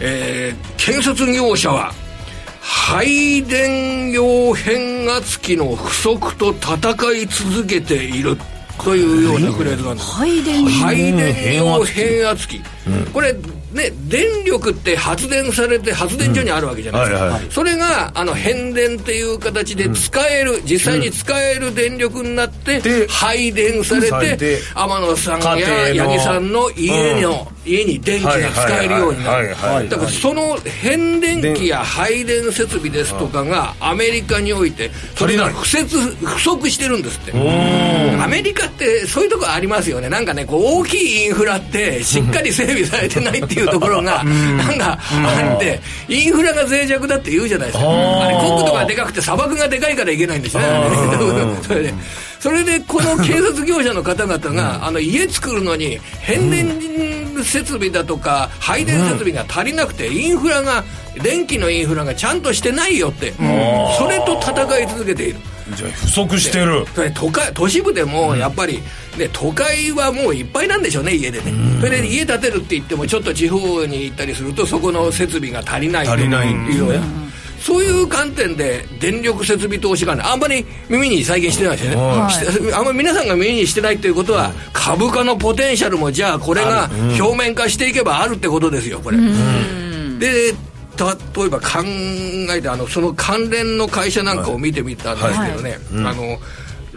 [0.01, 1.93] えー建設業者は
[2.61, 6.77] 配電用変圧器の不足と戦
[7.13, 8.37] い続けている。
[8.85, 10.11] というようなフレーズがあるんです。
[10.13, 12.63] 配電用変圧器、
[13.13, 13.33] これ
[13.73, 29.89] ね電力って発電されて発電所にあるわけじゃないですか、それがあの変電っていう形で使える、実際に使える電力になって、で配電されて天野さんや八木さんの家の、家に電気が使えるようになる。
[29.89, 37.33] だからその変電機や配電設備ですとかがアメリカにおいてそれが不足不足してるんですって。
[38.21, 40.09] アメリカってそういうとこありますよね。
[40.09, 47.85] なんかねこう大きいインフラってしっかり整備されてないっていうところが なんかあってインフラが脆弱だって言うじゃないですか。
[47.89, 50.69] あれ国土がでかくて砂漠がでかいからいけないんですよね
[51.67, 51.95] それで
[52.41, 60.85] それでこの建設業者の方々があの家作るのに変電設備だとか配電設備が足りなくてインフラが
[61.23, 65.41] 電気のインフラがちゃんとしてないよってそれと戦い続けている。
[65.77, 66.87] じゃあ不足してる。
[66.95, 68.81] それ都会都市部でもやっぱり、
[69.19, 76.13] ね、都会はもういっぱいなんでしょうね家でね、それで家建てるって言ってもちょっと地方に行ったりするとそこの設備が足りないと。
[76.13, 76.55] 足りない。
[76.55, 77.28] んですねいうような
[77.61, 82.75] そういう観点で電力設備投資関連あんまり耳に再現してないですよね、はい。
[82.75, 86.89] あんまり皆さんが耳にしてないっていうことは株価のポテンシャルもじゃあこれが
[87.21, 89.19] 表面化していけばあるってことですよこれ、
[90.19, 90.53] で
[90.99, 91.85] 例えば考
[92.51, 96.39] えてあのその関連の会社なんかを見てみたんですけどね、あの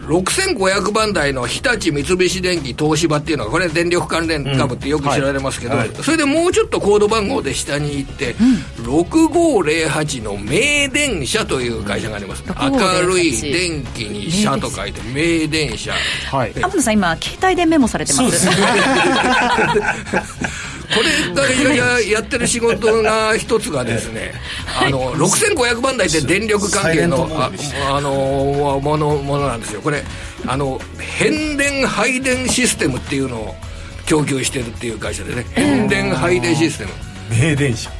[0.02, 8.34] 6500番台の日立三菱電機東芝っていうのがこれ電力関連株ってよく知られますけど、それでもうちょっとコード番号で下に行って、
[8.78, 12.42] 6508の名電車という会社があります。
[12.42, 15.92] 6508明るい電気に車と書いて名電車。
[16.30, 16.52] はい。
[16.54, 18.46] 天野さん今携帯でメモされてます。
[18.48, 18.52] こ
[21.00, 24.32] れがややってる仕事が一つがですね、
[24.80, 27.50] あの6500番台って電力関係のあ
[27.90, 29.80] あのものものなんですよ。
[29.80, 30.02] これ
[30.46, 33.54] あの変電配電システムっていうのを
[34.06, 36.90] 供給してるっていう会社でね変電配電システム、
[37.30, 37.90] 名電車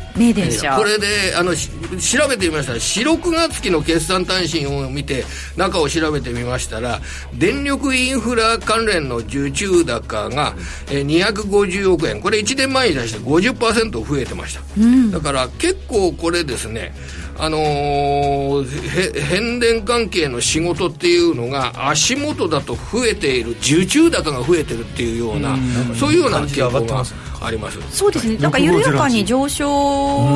[0.76, 2.72] これであのし調べてみました。
[2.72, 5.24] ら4、6月期の決算単身を見て
[5.56, 7.00] 中を調べてみましたら
[7.34, 10.54] 電力インフラ関連の受注高が
[10.90, 12.20] えー250億円。
[12.20, 14.62] これ1年前に対して50%増えてました、
[15.10, 16.94] だから結構これですね
[17.38, 25.56] あのーへ変電関係の仕事っていうのが足元だと増えている受注高が増えてるっていうような
[25.98, 27.04] そういうような傾向が
[27.44, 27.78] あります。
[27.90, 28.36] そうですね。
[28.36, 29.66] なんか緩やかに上昇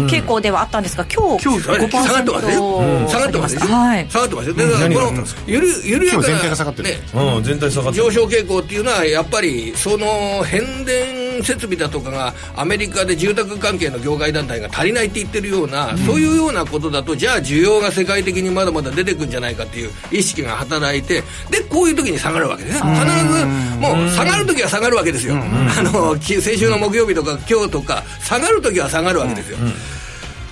[0.08, 4.06] 傾向ではあったんですが今日今日あれ下がってますよ、うん下がってますよ、はい。
[4.10, 5.42] 下がってますよだからこのあったんですか？
[5.46, 6.88] ゆる緩やかな今日全体が下がってる。
[6.88, 6.94] ね。
[7.14, 8.04] うん全体下がってる。
[8.04, 22.90] 上昇傾向っていうのはやっぱりその変電設備だとかがアメリカで住宅関係の業界団体が足りないって言ってるような、そういうようなことだとじゃあ需要が世界的にまだまだ出てくんじゃないかっていう意識が働いてでこういう時に下がるわけですね。
[22.94, 23.44] 必ず
[23.76, 29.58] もう下がる時は下がるわけですよ、あのき先週の木曜日とか今日とか下がる時は下がるわけですよ、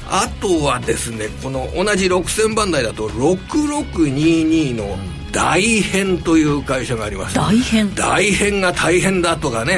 [0.09, 4.99] あとはですねこの同じ6000番台だと6622の
[5.35, 7.35] 大変という会社があります。
[7.35, 7.93] 大変。
[7.95, 9.75] 大変が大変だとかね、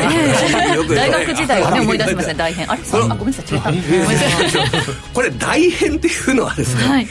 [0.74, 2.34] よく言うね大学時代をね思い出しますね。
[2.34, 2.70] 大変。
[2.70, 4.70] あれあごめんなさい違ったごめんなさい
[5.14, 7.06] これ大変っていうのはですね、はい。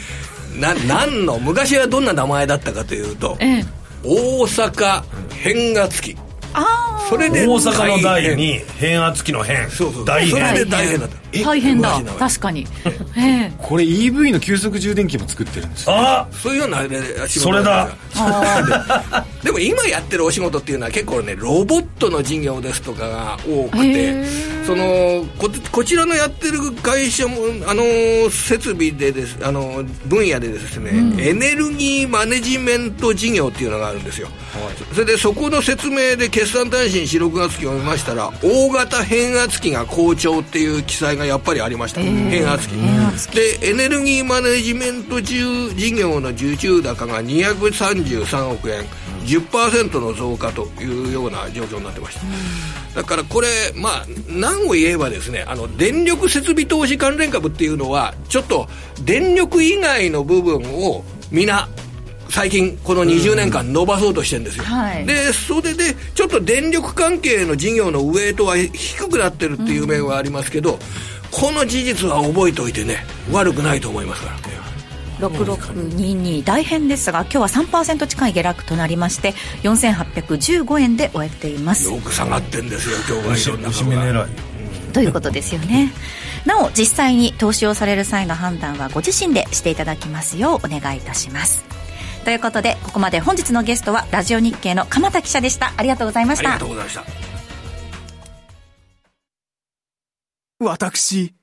[0.59, 3.65] な何の昔はどんな名前だったかというと、ええ。
[4.03, 6.15] 大阪変圧器。
[6.53, 9.69] あそれで大阪の大に変圧器の変。
[9.69, 10.05] そうそう。
[10.05, 11.17] 大それで変大変だった。
[11.17, 12.01] あ大変だ。
[12.19, 12.67] 確かに。
[13.17, 13.51] ええ。
[13.57, 15.93] これ EV の急速充電器も作ってるんですよ。
[15.95, 17.89] あそういうようなね仕事それだ。
[19.43, 24.25] でも今やってるお仕事っていうのは結構ねロボットの事業ですとかが多くて
[24.65, 27.35] そのここちらのやってる会社も
[27.67, 27.83] あの
[28.31, 34.33] 設備でですあの分野でですね、うん、エネルギーマネジメント事業っていうのがあるんですよ、は
[34.71, 42.71] い、それでそこの説明で決算単身四六月期を見ましたら大型変圧器が好調っていう記載がやっぱりありました、変圧器。
[43.33, 45.33] でエネルギーマネジメント事
[45.93, 48.85] 業の受注高が233億円
[49.25, 52.17] 10%の増加というような状況になってまし
[52.93, 58.67] た、だからこれまあ何を言えばですねあの電力設備投資関連株っていうのはちょっと
[59.03, 61.67] 電力以外の部分を皆
[62.29, 70.79] 最近この20年間伸ばそうとしてるんですよ、はい、でそれでちょっと電力関係の事業のウエイトは低くなってるっていう面はありますけど、うん、
[71.31, 74.35] この事実は覚えておいてね悪くないと思いますから。
[75.19, 81.91] 6622大変ですが今日は3%近い下落となりまして4815円で終えています。
[81.91, 84.91] よく下がってんですよ今日はいろんな狙い。
[84.91, 85.91] ということですよね。
[86.45, 91.63] なお実際に投資をされる際の判断はご自身でしていただきますようお願いいたします。
[92.23, 95.73] ということでここまで本日のゲストはラジオ日経の鎌田記者でした。
[95.77, 96.49] ありがとうございました。
[96.49, 97.34] ありがとうございました
[100.59, 101.33] 私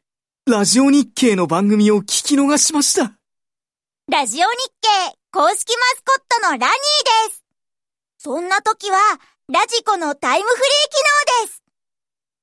[0.50, 3.12] ラジオ日経の番組を聞き逃しました
[4.10, 6.68] ラジオ日経公式マスコットのラニー
[7.28, 7.44] です。
[8.18, 8.98] そんな時は、
[9.48, 11.62] ラジコのタイムフリー機能です。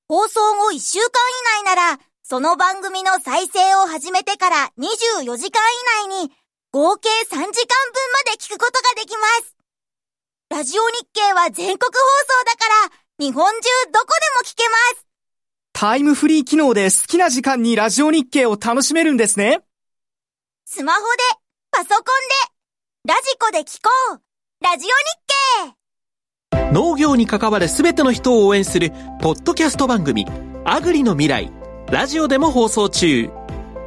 [0.07, 5.61] 放送後1週間以内なら、その番組の再生を始めてから24時間
[6.05, 6.31] 以内に、
[6.71, 7.51] 合計3時間分ま
[8.31, 9.55] で聞くことができます。
[10.49, 11.99] ラジオ日経は全国放
[12.39, 15.08] 送だから、日本中どこでも聞けます。
[15.81, 19.61] タイムフリー機能で好きな時間にラジオ日経を楽しめるんですね。
[20.65, 21.05] スマホで
[21.71, 22.03] パソコン
[23.05, 24.21] で、ラジコで聞こう。
[24.61, 24.89] ラジオ
[26.51, 26.73] 日経。
[26.73, 30.25] 農業に関わる全ての人を応援する、ポッドキャスト番組、
[30.65, 31.49] アグリの未来、
[31.89, 33.29] ラジオでも放送中。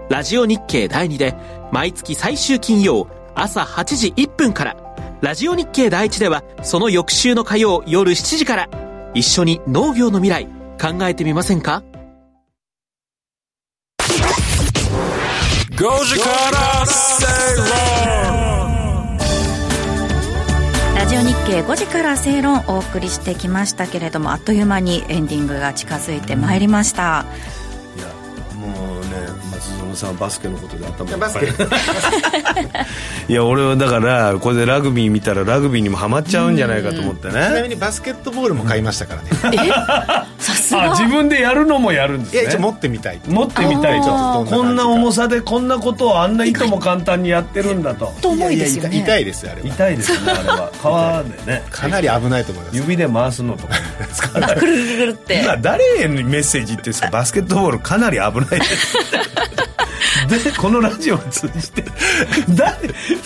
[0.09, 1.35] ラジオ日経第2で、
[1.73, 4.77] 毎月最終金曜、朝8時1分から、
[5.21, 8.71] ラジオ日経第1では、その翌週の火曜夜7時から、
[9.13, 11.83] 一緒に農業の未来、考えてみませんか？
[20.95, 27.25] ラジオ日経5時から正論お送りしてきましたけれどもあっという間にエンディングが近づいてまいりました、
[27.57, 27.62] うん
[29.93, 31.47] 松園さんバスケのことで頭バスケ。
[33.29, 37.35] いや俺はだからこれでラグビー見たらラグビーにもハマっちゃうんじゃないかと思ってね。
[37.35, 39.59] ちなみにバスケットボールも買いましたからね、
[40.39, 40.43] え？
[40.43, 40.91] さすが。
[40.91, 42.43] 自分でやるのもやるんですね。
[42.43, 44.47] いや持ってみたい持ってみたいと。
[44.49, 48.13] こんな重さでこんなことをあんないとも簡単にやってるんだと。
[48.21, 48.99] と重いですよね。
[48.99, 49.69] 痛いですあれは。
[49.69, 50.71] 痛いですねあれは。
[50.83, 51.63] 川でね。
[51.71, 52.77] かなり危ないと思います。
[52.77, 53.75] 指で回すのとか
[54.55, 55.43] く るくるくるって。
[55.43, 58.97] 今誰へのメッセージってですかバスケットボールかなり危ないです
[60.29, 61.85] でこのラジオを通じて
[62.51, 62.77] 誰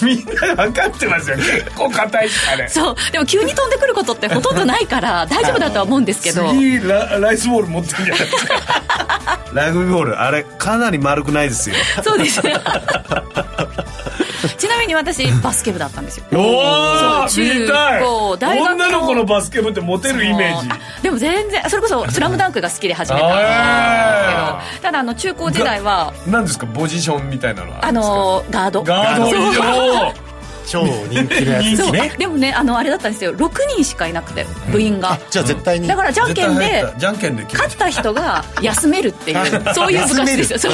[0.03, 1.37] みんな分かってますよ。
[1.37, 2.69] 結構硬いあれ。
[2.69, 2.97] そう。
[3.13, 6.49] でも急に飛んでくることってほとんどないから 大丈夫だとは思うんですけど。
[6.51, 11.77] 次ラライスボール持ってるんじゃないですかラグビーボールあれかなり丸くないですよ。
[12.03, 12.55] そうですね
[14.59, 16.25] ちなみに私バスケ部だったんですよ。
[16.33, 17.69] おお中
[18.01, 20.69] 高大学女の子のバスケ部ってモテるイメージ。
[21.03, 26.67] でも全然それこそ「スラムダンクが好きで始めたんですけどただあの中高時代は何ですか？
[26.67, 28.83] ポジションみたいなのあのガード。
[28.83, 30.26] ガード
[30.67, 32.13] 超人気のやつね。
[32.19, 33.35] でもねあのあれだったんですよ。
[33.35, 35.87] 6人しかいなくて部員が、じゃあ絶対に。
[35.89, 40.59] だからじゃんけんでじゃんけんで勝った人が休めるっていう そういう部活ですよ。
[40.59, 40.73] そう。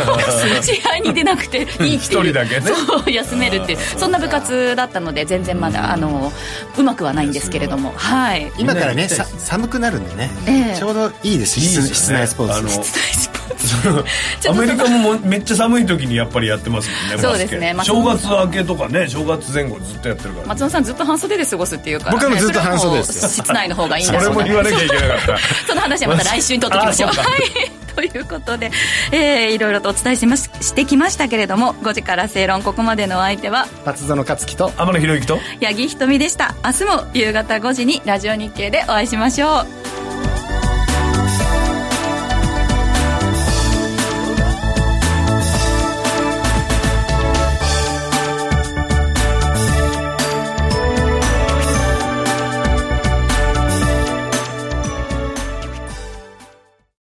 [0.63, 2.67] 試合に出なくていいっていう一人だけね。
[2.67, 3.79] そう休めるっていう。
[3.97, 6.33] そんな部活だったので全然まだあの
[6.77, 7.93] うまくはないんですけれども。
[7.97, 8.51] はい。
[8.59, 12.69] 今からねさ寒くなるんでね、ちょうどいいです室内スポーツ。
[12.69, 13.42] 室内スポーツ
[14.49, 17.75] アメリカもめっちゃ寒い時にやっぱりやってますもんねそうですね。
[17.83, 22.07] 正月明けとかね正月前後ずっとやってるから松野さんずっと半袖で過ごすっていうか。
[22.07, 25.39] ら、ね、僕もずっと半袖です 室内の方がいいんだそれも言わなきゃいけなかった。
[25.69, 27.11] その話はまた来週にとっておきましょう。
[27.11, 27.83] はい。
[27.95, 28.71] ということで、
[29.11, 36.55] えー、いろいろとお伝えしまししてきましたけれども5時から正論ここまでのお相手は松園克樹と天野博之と八木ひとみでした。
[36.65, 40.42] 明日も夕方5時にラジオ日経でお会いしましょう